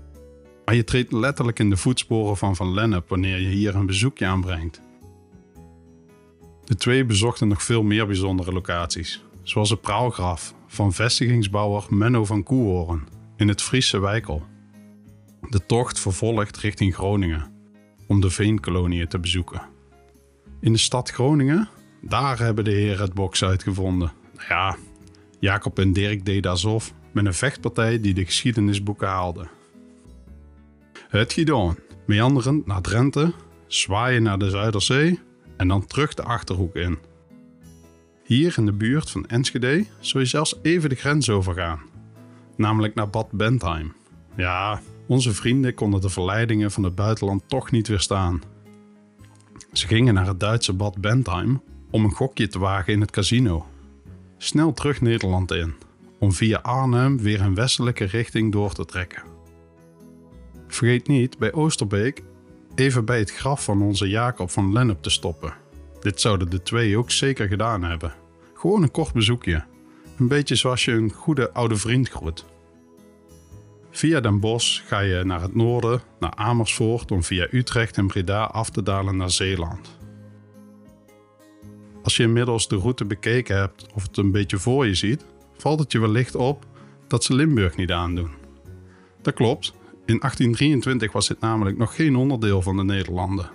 Maar 0.66 0.76
je 0.76 0.84
treedt 0.84 1.12
letterlijk 1.12 1.60
in 1.60 1.70
de 1.70 1.78
voetsporen 1.78 2.38
van 2.38 2.56
Van 2.56 2.74
Lennep 2.74 3.10
wanneer 3.10 3.40
je 3.40 3.48
hier 3.48 3.76
een 3.76 3.86
bezoekje 3.86 4.26
aanbrengt. 4.26 4.82
De 6.66 6.76
twee 6.76 7.06
bezochten 7.06 7.48
nog 7.48 7.64
veel 7.64 7.84
meer 7.84 8.06
bijzondere 8.06 8.52
locaties, 8.52 9.24
zoals 9.42 9.70
het 9.70 9.82
praalgraf 9.82 10.54
van 10.68 10.94
vestigingsbouwer 10.94 11.86
Menno 11.90 12.26
van 12.26 12.44
Koehoorn 12.44 13.08
in 13.36 13.48
het 13.48 13.62
Friese 13.62 14.00
Wijkel. 14.00 14.46
De 15.50 15.66
tocht 15.66 16.00
vervolgt 16.00 16.58
richting 16.58 16.96
Groningen 16.96 17.52
om 18.08 18.22
de 18.22 18.30
veenkoloniën 18.30 19.08
te 19.08 19.20
bezoeken. 19.20 19.62
In 20.60 20.72
de 20.72 20.78
stad 20.78 21.10
Groningen, 21.10 21.70
daar 22.02 22.40
hebben 22.40 22.64
de 22.64 22.72
heren 22.72 23.02
het 23.02 23.14
box 23.14 23.44
uitgevonden. 23.44 24.12
Nou 24.36 24.48
ja, 24.50 24.78
Jacob 25.40 25.80
en 25.80 25.94
Dirk 25.94 26.26
deden 26.26 26.52
alsof 26.52 26.94
met 27.12 27.26
een 27.26 27.34
vechtpartij 27.34 28.00
die 28.00 28.14
de 28.14 28.26
geschiedenisboeken 28.26 29.08
haalde. 29.08 29.48
Het 31.08 31.34
gedaan, 31.34 31.76
meanderend 32.06 32.66
naar 32.66 32.82
Drenthe, 32.82 33.34
zwaaien 33.68 34.24
naar 34.24 34.38
de 34.38 34.50
Zuiderzee 34.50 35.20
en 35.64 35.70
dan 35.70 35.86
terug 35.86 36.14
de 36.14 36.24
achterhoek 36.24 36.76
in. 36.76 36.98
Hier 38.24 38.54
in 38.58 38.66
de 38.66 38.72
buurt 38.72 39.10
van 39.10 39.26
Enschede 39.26 39.86
zul 40.00 40.20
je 40.20 40.26
zelfs 40.26 40.60
even 40.62 40.90
de 40.90 40.96
grens 40.96 41.30
overgaan, 41.30 41.80
namelijk 42.56 42.96
naar 42.96 43.10
Bad 43.10 43.32
Bentheim. 43.32 43.94
Ja, 44.36 44.82
onze 45.08 45.34
vrienden 45.34 45.74
konden 45.74 46.02
de 46.02 46.10
verleidingen 46.10 46.72
van 46.72 46.84
het 46.84 46.96
buitenland 46.96 47.44
toch 47.48 47.72
niet 47.72 47.88
weerstaan. 47.88 48.42
Ze 49.74 49.88
gingen 49.88 50.14
naar 50.14 50.28
het 50.28 50.40
Duitse 50.40 50.74
Bad 50.74 50.98
Bentheim 50.98 51.62
om 51.92 52.04
een 52.04 52.12
gokje 52.12 52.48
te 52.48 52.60
wagen 52.60 52.94
in 52.94 53.02
het 53.02 53.12
casino. 53.12 53.66
Snel 54.38 54.74
terug 54.74 55.02
Nederland 55.02 55.52
in, 55.52 55.74
om 56.20 56.32
via 56.32 56.58
Arnhem 56.58 57.18
weer 57.18 57.42
een 57.42 57.56
westelijke 57.56 58.06
richting 58.06 58.52
door 58.52 58.74
te 58.74 58.86
trekken. 58.86 59.24
Vergeet 60.68 61.08
niet 61.08 61.38
bij 61.38 61.54
Oosterbeek 61.54 62.24
even 62.76 63.06
bij 63.06 63.20
het 63.20 63.32
graf 63.32 63.64
van 63.64 63.82
onze 63.82 64.10
Jacob 64.10 64.50
van 64.50 64.74
Lennep 64.74 65.02
te 65.02 65.10
stoppen. 65.10 65.54
Dit 66.00 66.22
zouden 66.22 66.50
de 66.50 66.62
twee 66.62 66.98
ook 66.98 67.12
zeker 67.12 67.48
gedaan 67.48 67.84
hebben. 67.84 68.14
Gewoon 68.54 68.84
een 68.84 68.92
kort 68.92 69.14
bezoekje. 69.14 69.64
Een 70.18 70.28
beetje 70.28 70.56
zoals 70.56 70.86
je 70.86 70.92
een 70.92 71.12
goede 71.12 71.52
oude 71.52 71.76
vriend 71.76 72.10
groet. 72.10 72.46
Via 73.92 74.20
Den 74.20 74.40
Bosch 74.40 74.88
ga 74.88 75.00
je 75.00 75.24
naar 75.24 75.42
het 75.42 75.56
noorden, 75.56 76.02
naar 76.20 76.34
Amersfoort, 76.36 77.12
om 77.12 77.24
via 77.24 77.48
Utrecht 77.52 77.98
en 77.98 78.08
Breda 78.08 78.44
af 78.44 78.70
te 78.70 78.84
dalen 78.84 79.18
naar 79.18 79.32
Zeeland. 79.32 79.98
Als 82.04 82.18
je 82.18 82.24
inmiddels 82.24 82.68
de 82.68 82.76
route 82.76 83.06
bekeken 83.06 83.58
hebt 83.58 83.86
of 83.94 84.04
het 84.04 84.18
een 84.18 84.32
beetje 84.32 84.58
voor 84.58 84.86
je 84.86 84.96
ziet, 84.96 85.26
valt 85.58 85.80
het 85.80 85.92
je 85.92 86.00
wellicht 86.00 86.36
op 86.36 86.66
dat 87.08 87.24
ze 87.24 87.36
Limburg 87.36 87.76
niet 87.76 87.92
aandoen. 87.92 88.32
Dat 89.22 89.34
klopt, 89.34 89.74
in 90.06 90.20
1823 90.20 91.12
was 91.12 91.28
dit 91.28 91.40
namelijk 91.40 91.78
nog 91.78 91.96
geen 91.96 92.16
onderdeel 92.16 92.62
van 92.62 92.78
de 92.78 92.84
Nederlanden. 92.84 93.50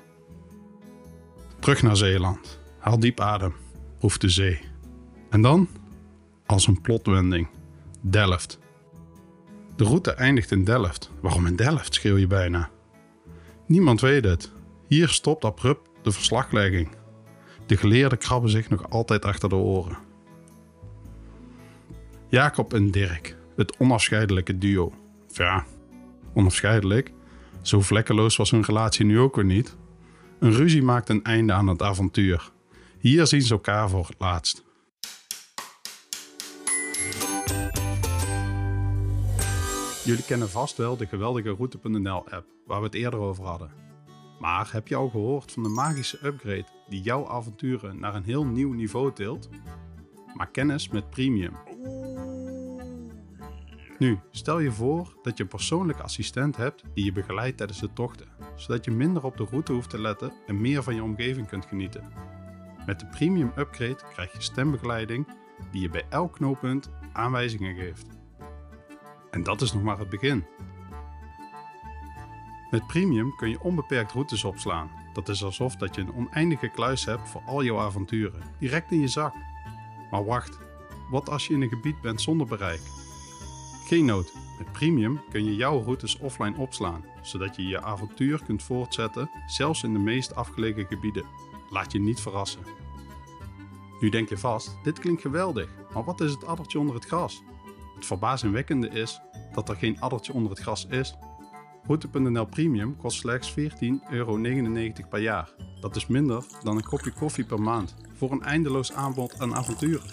Terug 1.58 1.82
naar 1.82 1.96
Zeeland. 1.96 2.60
Haal 2.78 2.98
diep 2.98 3.20
adem. 3.20 3.54
Proef 3.98 4.18
de 4.18 4.28
zee. 4.28 4.60
En 5.30 5.42
dan, 5.42 5.68
als 6.46 6.66
een 6.66 6.80
plotwending, 6.80 7.48
Delft. 8.00 8.58
De 9.76 9.84
route 9.84 10.12
eindigt 10.12 10.50
in 10.50 10.64
Delft. 10.64 11.10
Waarom 11.20 11.46
in 11.46 11.56
Delft, 11.56 11.94
schreeuw 11.94 12.16
je 12.16 12.26
bijna. 12.26 12.70
Niemand 13.66 14.00
weet 14.00 14.24
het. 14.24 14.52
Hier 14.86 15.08
stopt 15.08 15.44
abrupt 15.44 15.88
de 16.02 16.12
verslaglegging. 16.12 16.88
De 17.66 17.76
geleerden 17.76 18.18
krabben 18.18 18.50
zich 18.50 18.68
nog 18.68 18.90
altijd 18.90 19.24
achter 19.24 19.48
de 19.48 19.54
oren. 19.54 19.98
Jacob 22.28 22.74
en 22.74 22.90
Dirk, 22.90 23.36
het 23.56 23.76
onafscheidelijke 23.78 24.58
duo. 24.58 24.92
Ja, 25.28 25.64
onafscheidelijk. 26.34 27.12
Zo 27.62 27.80
vlekkeloos 27.80 28.36
was 28.36 28.50
hun 28.50 28.62
relatie 28.62 29.04
nu 29.04 29.18
ook 29.18 29.36
weer 29.36 29.44
niet. 29.44 29.76
Een 30.38 30.52
ruzie 30.52 30.82
maakt 30.82 31.08
een 31.08 31.24
einde 31.24 31.52
aan 31.52 31.66
het 31.66 31.82
avontuur. 31.82 32.50
Hier 32.98 33.26
zien 33.26 33.42
ze 33.42 33.52
elkaar 33.52 33.88
voor 33.88 34.06
het 34.06 34.16
laatst. 34.18 34.66
Jullie 40.04 40.24
kennen 40.24 40.50
vast 40.50 40.76
wel 40.76 40.96
de 40.96 41.06
geweldige 41.06 41.50
Route.nl-app 41.50 42.46
waar 42.66 42.78
we 42.78 42.86
het 42.86 42.94
eerder 42.94 43.20
over 43.20 43.44
hadden. 43.44 43.70
Maar 44.40 44.68
heb 44.72 44.88
je 44.88 44.94
al 44.94 45.08
gehoord 45.08 45.52
van 45.52 45.62
de 45.62 45.68
magische 45.68 46.26
upgrade 46.26 46.66
die 46.88 47.02
jouw 47.02 47.28
avonturen 47.28 48.00
naar 48.00 48.14
een 48.14 48.24
heel 48.24 48.44
nieuw 48.44 48.72
niveau 48.72 49.12
tilt? 49.12 49.48
Maak 50.34 50.52
kennis 50.52 50.88
met 50.88 51.10
Premium. 51.10 51.52
Nu, 53.98 54.18
stel 54.30 54.58
je 54.58 54.72
voor 54.72 55.18
dat 55.22 55.36
je 55.36 55.42
een 55.42 55.48
persoonlijke 55.48 56.02
assistent 56.02 56.56
hebt 56.56 56.82
die 56.94 57.04
je 57.04 57.12
begeleidt 57.12 57.56
tijdens 57.56 57.80
de 57.80 57.92
tochten, 57.92 58.28
zodat 58.56 58.84
je 58.84 58.90
minder 58.90 59.24
op 59.24 59.36
de 59.36 59.44
route 59.50 59.72
hoeft 59.72 59.90
te 59.90 60.00
letten 60.00 60.32
en 60.46 60.60
meer 60.60 60.82
van 60.82 60.94
je 60.94 61.02
omgeving 61.02 61.48
kunt 61.48 61.66
genieten. 61.66 62.12
Met 62.86 63.00
de 63.00 63.06
Premium 63.06 63.52
Upgrade 63.56 63.98
krijg 64.12 64.32
je 64.32 64.42
stembegeleiding 64.42 65.26
die 65.70 65.80
je 65.80 65.88
bij 65.88 66.04
elk 66.08 66.32
knooppunt 66.32 66.90
aanwijzingen 67.12 67.74
geeft. 67.74 68.06
En 69.30 69.42
dat 69.42 69.60
is 69.60 69.72
nog 69.72 69.82
maar 69.82 69.98
het 69.98 70.08
begin. 70.08 70.46
Met 72.70 72.86
Premium 72.86 73.36
kun 73.36 73.48
je 73.48 73.60
onbeperkt 73.60 74.12
routes 74.12 74.44
opslaan. 74.44 74.90
Dat 75.12 75.28
is 75.28 75.44
alsof 75.44 75.76
dat 75.76 75.94
je 75.94 76.00
een 76.00 76.14
oneindige 76.14 76.68
kluis 76.68 77.04
hebt 77.04 77.28
voor 77.28 77.42
al 77.46 77.64
jouw 77.64 77.78
avonturen, 77.78 78.42
direct 78.58 78.90
in 78.90 79.00
je 79.00 79.08
zak. 79.08 79.34
Maar 80.10 80.24
wacht, 80.24 80.58
wat 81.10 81.28
als 81.28 81.46
je 81.46 81.54
in 81.54 81.62
een 81.62 81.68
gebied 81.68 82.00
bent 82.00 82.20
zonder 82.20 82.46
bereik? 82.46 82.80
Geen 83.88 84.06
met 84.58 84.72
Premium 84.72 85.20
kun 85.30 85.44
je 85.44 85.56
jouw 85.56 85.82
routes 85.82 86.18
offline 86.18 86.56
opslaan, 86.56 87.04
zodat 87.22 87.56
je 87.56 87.62
je 87.62 87.82
avontuur 87.82 88.42
kunt 88.44 88.62
voortzetten, 88.62 89.30
zelfs 89.46 89.82
in 89.82 89.92
de 89.92 89.98
meest 89.98 90.34
afgelegen 90.34 90.86
gebieden. 90.86 91.24
Laat 91.70 91.92
je 91.92 92.00
niet 92.00 92.20
verrassen. 92.20 92.60
Nu 94.00 94.08
denk 94.08 94.28
je 94.28 94.38
vast, 94.38 94.78
dit 94.82 94.98
klinkt 94.98 95.20
geweldig, 95.20 95.68
maar 95.94 96.04
wat 96.04 96.20
is 96.20 96.30
het 96.30 96.46
addertje 96.46 96.78
onder 96.78 96.94
het 96.94 97.04
gras? 97.04 97.42
Het 97.94 98.06
verbazingwekkende 98.06 98.88
is 98.88 99.20
dat 99.52 99.68
er 99.68 99.76
geen 99.76 100.00
addertje 100.00 100.32
onder 100.32 100.50
het 100.50 100.60
gras 100.60 100.86
is. 100.86 101.14
Route.nl 101.86 102.46
Premium 102.46 102.96
kost 102.96 103.18
slechts 103.18 103.50
14,99 103.50 103.56
euro 104.10 104.38
per 105.08 105.20
jaar. 105.20 105.50
Dat 105.80 105.96
is 105.96 106.06
minder 106.06 106.44
dan 106.62 106.76
een 106.76 106.84
kopje 106.84 107.12
koffie 107.12 107.44
per 107.44 107.60
maand 107.60 107.94
voor 108.14 108.32
een 108.32 108.42
eindeloos 108.42 108.92
aanbod 108.92 109.40
aan 109.40 109.54
avonturen. 109.54 110.10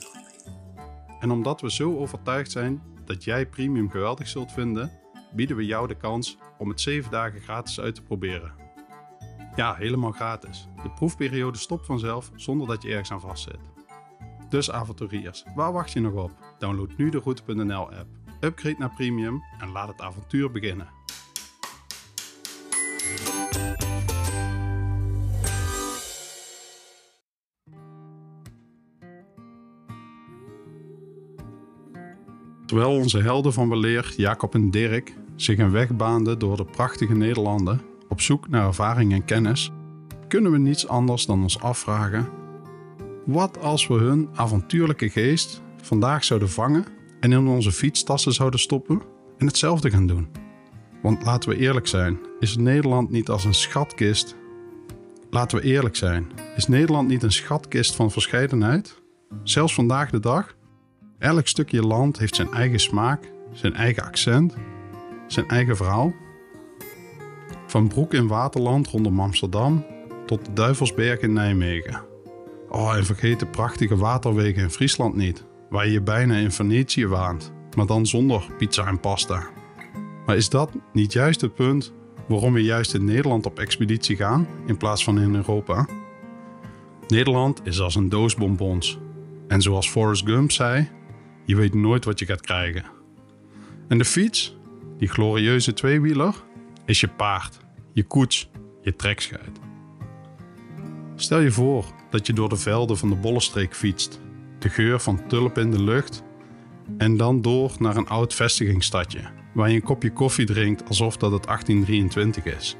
En 1.19 1.31
omdat 1.31 1.61
we 1.61 1.71
zo 1.71 1.97
overtuigd 1.97 2.51
zijn 2.51 2.81
dat 3.07 3.23
jij 3.23 3.45
Premium 3.45 3.89
geweldig 3.89 4.27
zult 4.27 4.51
vinden, 4.51 4.91
bieden 5.33 5.55
we 5.55 5.65
jou 5.65 5.87
de 5.87 5.95
kans 5.95 6.37
om 6.57 6.69
het 6.69 6.81
7 6.81 7.11
dagen 7.11 7.41
gratis 7.41 7.79
uit 7.79 7.95
te 7.95 8.03
proberen. 8.03 8.53
Ja, 9.55 9.75
helemaal 9.75 10.11
gratis. 10.11 10.67
De 10.83 10.89
proefperiode 10.89 11.57
stopt 11.57 11.85
vanzelf 11.85 12.31
zonder 12.35 12.67
dat 12.67 12.81
je 12.81 12.89
ergens 12.89 13.11
aan 13.11 13.21
vastzit. 13.21 13.59
Dus 14.49 14.71
avonturiers, 14.71 15.43
waar 15.55 15.73
wacht 15.73 15.91
je 15.91 15.99
nog 15.99 16.13
op? 16.23 16.31
Download 16.57 16.91
nu 16.97 17.09
de 17.09 17.19
Route.nl 17.19 17.91
app, 17.91 18.07
upgrade 18.39 18.75
naar 18.79 18.93
Premium 18.95 19.43
en 19.59 19.71
laat 19.71 19.87
het 19.87 20.01
avontuur 20.01 20.51
beginnen. 20.51 20.94
Terwijl 32.75 32.99
onze 32.99 33.21
helden 33.21 33.53
van 33.53 33.69
weleer, 33.69 34.13
Jacob 34.17 34.53
en 34.53 34.71
Dirk, 34.71 35.13
zich 35.35 35.57
een 35.57 35.71
weg 35.71 35.95
baanden 35.95 36.39
door 36.39 36.57
de 36.57 36.65
prachtige 36.65 37.13
Nederlanden 37.13 37.81
op 38.09 38.21
zoek 38.21 38.49
naar 38.49 38.67
ervaring 38.67 39.13
en 39.13 39.25
kennis, 39.25 39.71
kunnen 40.27 40.51
we 40.51 40.57
niets 40.57 40.87
anders 40.87 41.25
dan 41.25 41.41
ons 41.41 41.59
afvragen: 41.59 42.29
wat 43.25 43.59
als 43.61 43.87
we 43.87 43.93
hun 43.93 44.29
avontuurlijke 44.33 45.09
geest 45.09 45.61
vandaag 45.81 46.23
zouden 46.23 46.49
vangen 46.49 46.85
en 47.19 47.31
in 47.31 47.47
onze 47.47 47.71
fietstassen 47.71 48.33
zouden 48.33 48.59
stoppen 48.59 49.01
en 49.37 49.47
hetzelfde 49.47 49.89
gaan 49.89 50.07
doen? 50.07 50.27
Want 51.01 51.25
laten 51.25 51.49
we 51.49 51.57
eerlijk 51.57 51.87
zijn, 51.87 52.19
is 52.39 52.57
Nederland 52.57 53.09
niet 53.09 53.29
als 53.29 53.43
een 53.43 53.53
schatkist? 53.53 54.35
Laten 55.29 55.57
we 55.57 55.63
eerlijk 55.63 55.95
zijn, 55.95 56.31
is 56.55 56.67
Nederland 56.67 57.07
niet 57.07 57.23
een 57.23 57.31
schatkist 57.31 57.95
van 57.95 58.11
verscheidenheid? 58.11 59.01
Zelfs 59.43 59.73
vandaag 59.73 60.09
de 60.09 60.19
dag? 60.19 60.55
Elk 61.19 61.47
stukje 61.47 61.81
land 61.81 62.19
heeft 62.19 62.35
zijn 62.35 62.51
eigen 62.51 62.79
smaak, 62.79 63.31
zijn 63.51 63.73
eigen 63.73 64.03
accent, 64.03 64.55
zijn 65.27 65.47
eigen 65.47 65.75
verhaal. 65.75 66.13
Van 67.67 67.87
Broek 67.87 68.13
in 68.13 68.27
Waterland 68.27 68.87
rondom 68.87 69.19
Amsterdam 69.19 69.85
tot 70.25 70.45
de 70.45 70.53
Duivelsberg 70.53 71.19
in 71.19 71.33
Nijmegen. 71.33 72.01
Oh, 72.69 72.95
en 72.95 73.05
vergeet 73.05 73.39
de 73.39 73.45
prachtige 73.45 73.95
waterwegen 73.95 74.63
in 74.63 74.69
Friesland 74.69 75.15
niet, 75.15 75.43
waar 75.69 75.85
je 75.85 75.91
je 75.91 76.01
bijna 76.01 76.35
in 76.35 76.51
Venetië 76.51 77.07
waant, 77.07 77.53
maar 77.75 77.85
dan 77.85 78.05
zonder 78.05 78.47
pizza 78.57 78.87
en 78.87 78.99
pasta. 78.99 79.47
Maar 80.25 80.35
is 80.35 80.49
dat 80.49 80.71
niet 80.93 81.13
juist 81.13 81.41
het 81.41 81.55
punt 81.55 81.93
waarom 82.27 82.53
we 82.53 82.63
juist 82.63 82.93
in 82.93 83.05
Nederland 83.05 83.45
op 83.45 83.59
expeditie 83.59 84.15
gaan 84.15 84.47
in 84.65 84.77
plaats 84.77 85.03
van 85.03 85.19
in 85.19 85.35
Europa? 85.35 85.87
Nederland 87.07 87.61
is 87.63 87.79
als 87.79 87.95
een 87.95 88.09
doos 88.09 88.35
bonbons. 88.35 88.99
En 89.47 89.61
zoals 89.61 89.89
Forrest 89.89 90.25
Gump 90.25 90.51
zei, 90.51 90.89
je 91.45 91.55
weet 91.55 91.73
nooit 91.73 92.05
wat 92.05 92.19
je 92.19 92.25
gaat 92.25 92.41
krijgen. 92.41 92.83
En 93.87 93.97
de 93.97 94.05
fiets, 94.05 94.55
die 94.97 95.07
glorieuze 95.07 95.73
tweewieler, 95.73 96.35
is 96.85 96.99
je 96.99 97.07
paard, 97.07 97.57
je 97.93 98.03
koets, 98.03 98.49
je 98.81 98.95
trekschuit. 98.95 99.59
Stel 101.15 101.39
je 101.39 101.51
voor 101.51 101.85
dat 102.09 102.27
je 102.27 102.33
door 102.33 102.49
de 102.49 102.57
velden 102.57 102.97
van 102.97 103.09
de 103.09 103.15
Bollenstreek 103.15 103.75
fietst, 103.75 104.19
de 104.59 104.69
geur 104.69 104.99
van 104.99 105.27
tulpen 105.27 105.63
in 105.63 105.71
de 105.71 105.83
lucht 105.83 106.23
en 106.97 107.17
dan 107.17 107.41
door 107.41 107.71
naar 107.79 107.95
een 107.95 108.07
oud 108.07 108.33
vestigingsstadje 108.33 109.21
waar 109.53 109.69
je 109.69 109.75
een 109.75 109.83
kopje 109.83 110.11
koffie 110.11 110.45
drinkt 110.45 110.87
alsof 110.87 111.17
dat 111.17 111.31
het 111.31 111.43
1823 111.43 112.45
is. 112.45 112.75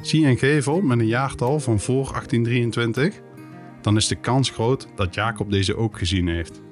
Zie 0.00 0.20
je 0.20 0.26
een 0.26 0.38
gevel 0.38 0.80
met 0.80 0.98
een 0.98 1.06
jaartal 1.06 1.60
van 1.60 1.80
voor 1.80 2.04
1823? 2.12 3.20
Dan 3.80 3.96
is 3.96 4.08
de 4.08 4.14
kans 4.14 4.50
groot 4.50 4.88
dat 4.94 5.14
Jacob 5.14 5.50
deze 5.50 5.76
ook 5.76 5.98
gezien 5.98 6.28
heeft. 6.28 6.62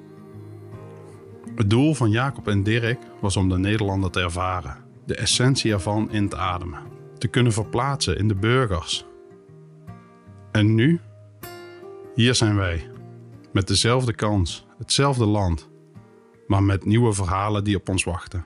Het 1.57 1.69
doel 1.69 1.93
van 1.93 2.11
Jacob 2.11 2.47
en 2.47 2.63
Dirk 2.63 2.99
was 3.19 3.37
om 3.37 3.49
de 3.49 3.57
Nederlander 3.57 4.11
te 4.11 4.19
ervaren, 4.19 4.77
de 5.05 5.15
essentie 5.15 5.71
ervan 5.71 6.11
in 6.11 6.29
te 6.29 6.37
ademen, 6.37 6.79
te 7.17 7.27
kunnen 7.27 7.53
verplaatsen 7.53 8.17
in 8.17 8.27
de 8.27 8.35
burgers. 8.35 9.05
En 10.51 10.75
nu? 10.75 10.99
Hier 12.15 12.35
zijn 12.35 12.55
wij, 12.55 12.89
met 13.51 13.67
dezelfde 13.67 14.13
kans, 14.13 14.65
hetzelfde 14.77 15.25
land, 15.25 15.69
maar 16.47 16.63
met 16.63 16.85
nieuwe 16.85 17.13
verhalen 17.13 17.63
die 17.63 17.75
op 17.75 17.89
ons 17.89 18.03
wachten. 18.03 18.45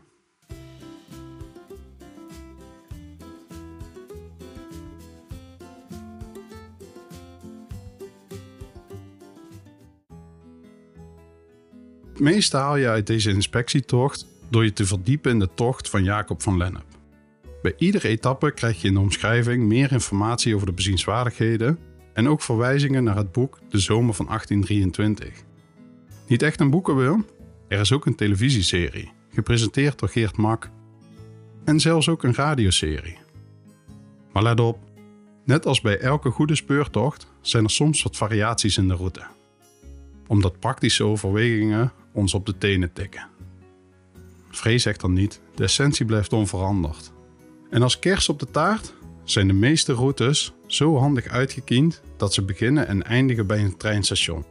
Meeste 12.21 12.57
haal 12.57 12.75
je 12.75 12.87
uit 12.87 13.07
deze 13.07 13.29
inspectietocht 13.29 14.27
door 14.49 14.63
je 14.63 14.73
te 14.73 14.85
verdiepen 14.85 15.31
in 15.31 15.39
de 15.39 15.49
tocht 15.55 15.89
van 15.89 16.03
Jacob 16.03 16.41
van 16.41 16.57
Lennep. 16.57 16.85
Bij 17.61 17.73
iedere 17.77 18.07
etappe 18.07 18.51
krijg 18.51 18.81
je 18.81 18.87
in 18.87 18.93
de 18.93 18.99
omschrijving 18.99 19.63
meer 19.63 19.91
informatie 19.91 20.55
over 20.55 20.67
de 20.67 20.73
bezienswaardigheden 20.73 21.79
en 22.13 22.27
ook 22.27 22.41
verwijzingen 22.41 23.03
naar 23.03 23.15
het 23.15 23.31
boek 23.31 23.59
De 23.69 23.79
Zomer 23.79 24.13
van 24.13 24.25
1823. 24.25 25.43
Niet 26.27 26.41
echt 26.41 26.59
een 26.59 26.69
boekenwurm? 26.69 27.25
Er 27.67 27.79
is 27.79 27.91
ook 27.91 28.05
een 28.05 28.15
televisieserie, 28.15 29.11
gepresenteerd 29.29 29.99
door 29.99 30.09
Geert 30.09 30.37
Mak. 30.37 30.69
En 31.63 31.79
zelfs 31.79 32.09
ook 32.09 32.23
een 32.23 32.35
radioserie. 32.35 33.17
Maar 34.33 34.43
let 34.43 34.59
op, 34.59 34.79
net 35.45 35.65
als 35.65 35.81
bij 35.81 35.99
elke 35.99 36.29
goede 36.29 36.55
speurtocht 36.55 37.27
zijn 37.41 37.63
er 37.63 37.69
soms 37.69 38.03
wat 38.03 38.17
variaties 38.17 38.77
in 38.77 38.87
de 38.87 38.95
route. 38.95 39.21
Omdat 40.27 40.59
praktische 40.59 41.03
overwegingen 41.03 41.91
ons 42.13 42.33
op 42.33 42.45
de 42.45 42.57
tenen 42.57 42.93
tikken. 42.93 43.27
Vrees 44.49 44.85
echter 44.85 45.09
niet, 45.09 45.41
de 45.55 45.63
essentie 45.63 46.05
blijft 46.05 46.33
onveranderd. 46.33 47.11
En 47.69 47.81
als 47.81 47.99
kers 47.99 48.29
op 48.29 48.39
de 48.39 48.51
taart 48.51 48.93
zijn 49.23 49.47
de 49.47 49.53
meeste 49.53 49.93
routes 49.93 50.53
zo 50.67 50.97
handig 50.97 51.27
uitgekiend 51.27 52.01
dat 52.17 52.33
ze 52.33 52.41
beginnen 52.41 52.87
en 52.87 53.03
eindigen 53.03 53.47
bij 53.47 53.59
een 53.59 53.77
treinstation. 53.77 54.45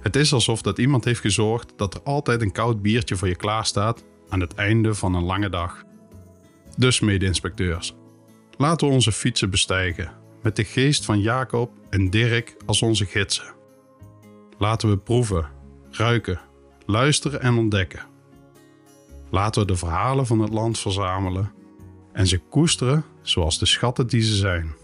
Het 0.00 0.16
is 0.16 0.32
alsof 0.32 0.62
dat 0.62 0.78
iemand 0.78 1.04
heeft 1.04 1.20
gezorgd 1.20 1.72
dat 1.76 1.94
er 1.94 2.02
altijd 2.02 2.42
een 2.42 2.52
koud 2.52 2.82
biertje 2.82 3.16
voor 3.16 3.28
je 3.28 3.36
klaarstaat 3.36 4.04
aan 4.28 4.40
het 4.40 4.54
einde 4.54 4.94
van 4.94 5.14
een 5.14 5.24
lange 5.24 5.48
dag. 5.48 5.84
Dus 6.76 7.00
mede-inspecteurs, 7.00 7.94
laten 8.56 8.88
we 8.88 8.94
onze 8.94 9.12
fietsen 9.12 9.50
bestijgen 9.50 10.12
met 10.42 10.56
de 10.56 10.64
geest 10.64 11.04
van 11.04 11.20
Jacob 11.20 11.70
en 11.90 12.10
Dirk 12.10 12.56
als 12.66 12.82
onze 12.82 13.04
gidsen. 13.04 13.54
Laten 14.58 14.88
we 14.88 14.96
proeven, 14.96 15.48
ruiken, 15.90 16.40
luisteren 16.88 17.40
en 17.40 17.58
ontdekken. 17.58 18.06
Laten 19.30 19.60
we 19.60 19.66
de 19.66 19.76
verhalen 19.76 20.26
van 20.26 20.40
het 20.40 20.52
land 20.52 20.78
verzamelen 20.78 21.52
en 22.12 22.26
ze 22.26 22.38
koesteren 22.38 23.04
zoals 23.22 23.58
de 23.58 23.66
schatten 23.66 24.06
die 24.06 24.22
ze 24.22 24.34
zijn. 24.34 24.74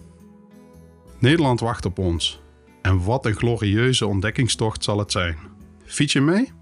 Nederland 1.18 1.60
wacht 1.60 1.84
op 1.84 1.98
ons. 1.98 2.42
En 2.82 3.04
wat 3.04 3.26
een 3.26 3.34
glorieuze 3.34 4.06
ontdekkingstocht 4.06 4.84
zal 4.84 4.98
het 4.98 5.12
zijn. 5.12 5.38
Fiets 5.84 6.12
je 6.12 6.20
mee? 6.20 6.52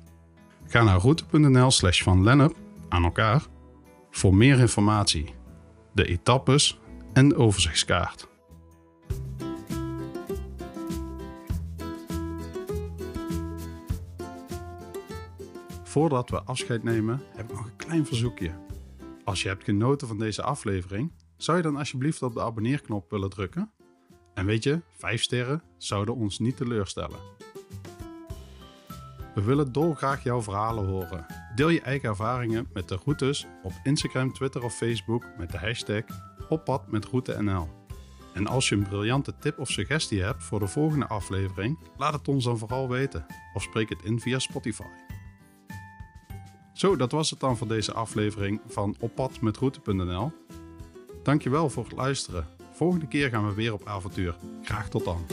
Ga 0.67 0.83
naar 0.83 0.99
route.nl 0.99 1.71
slash 1.71 2.03
van 2.03 2.55
aan 2.89 3.05
elkaar 3.05 3.43
voor 4.11 4.35
meer 4.35 4.59
informatie, 4.59 5.35
de 5.93 6.05
etappes 6.05 6.79
en 7.13 7.29
de 7.29 7.37
overzichtskaart. 7.37 8.32
Voordat 15.93 16.31
we 16.31 16.43
afscheid 16.43 16.83
nemen, 16.83 17.23
heb 17.37 17.51
ik 17.51 17.57
nog 17.57 17.65
een 17.65 17.77
klein 17.77 18.07
verzoekje. 18.07 18.51
Als 19.25 19.43
je 19.43 19.49
hebt 19.49 19.65
genoten 19.65 20.09
van 20.09 20.19
deze 20.19 20.43
aflevering, 20.43 21.13
zou 21.37 21.57
je 21.57 21.63
dan 21.63 21.77
alsjeblieft 21.77 22.23
op 22.23 22.35
de 22.35 22.41
abonneerknop 22.41 23.11
willen 23.11 23.31
drukken? 23.31 23.73
En 24.35 24.47
weet 24.47 24.63
je, 24.63 24.81
5 24.91 25.23
sterren 25.23 25.63
zouden 25.77 26.15
ons 26.15 26.39
niet 26.39 26.57
teleurstellen. 26.57 27.19
We 29.35 29.43
willen 29.43 29.73
dolgraag 29.73 30.23
jouw 30.23 30.43
verhalen 30.43 30.87
horen. 30.87 31.27
Deel 31.55 31.69
je 31.69 31.81
eigen 31.81 32.09
ervaringen 32.09 32.69
met 32.73 32.89
de 32.89 32.99
routes 33.05 33.47
op 33.63 33.73
Instagram, 33.83 34.33
Twitter 34.33 34.65
of 34.65 34.75
Facebook 34.75 35.25
met 35.39 35.51
de 35.51 35.59
hashtag 35.59 36.05
oppad 36.49 36.83
En 38.35 38.47
als 38.47 38.69
je 38.69 38.75
een 38.75 38.89
briljante 38.89 39.35
tip 39.39 39.59
of 39.59 39.71
suggestie 39.71 40.23
hebt 40.23 40.43
voor 40.43 40.59
de 40.59 40.67
volgende 40.67 41.07
aflevering, 41.07 41.79
laat 41.97 42.13
het 42.13 42.29
ons 42.29 42.45
dan 42.45 42.59
vooral 42.59 42.89
weten 42.89 43.27
of 43.55 43.63
spreek 43.63 43.89
het 43.89 44.03
in 44.03 44.21
via 44.21 44.39
Spotify. 44.39 45.12
Zo, 46.83 46.97
dat 46.97 47.13
was 47.13 47.31
het 47.31 47.41
dan 47.41 47.57
voor 47.57 47.69
deze 47.69 47.93
aflevering 47.93 48.61
van 48.67 48.97
Oppad 49.01 49.41
met 49.41 49.57
route.nl. 49.57 50.33
Dankjewel 51.23 51.71
voor 51.71 51.85
het 51.85 51.93
luisteren. 51.93 52.47
Volgende 52.73 53.07
keer 53.07 53.29
gaan 53.29 53.47
we 53.49 53.55
weer 53.55 53.73
op 53.73 53.87
avontuur. 53.87 54.37
Graag 54.63 54.89
tot 54.89 55.05
dan. 55.05 55.27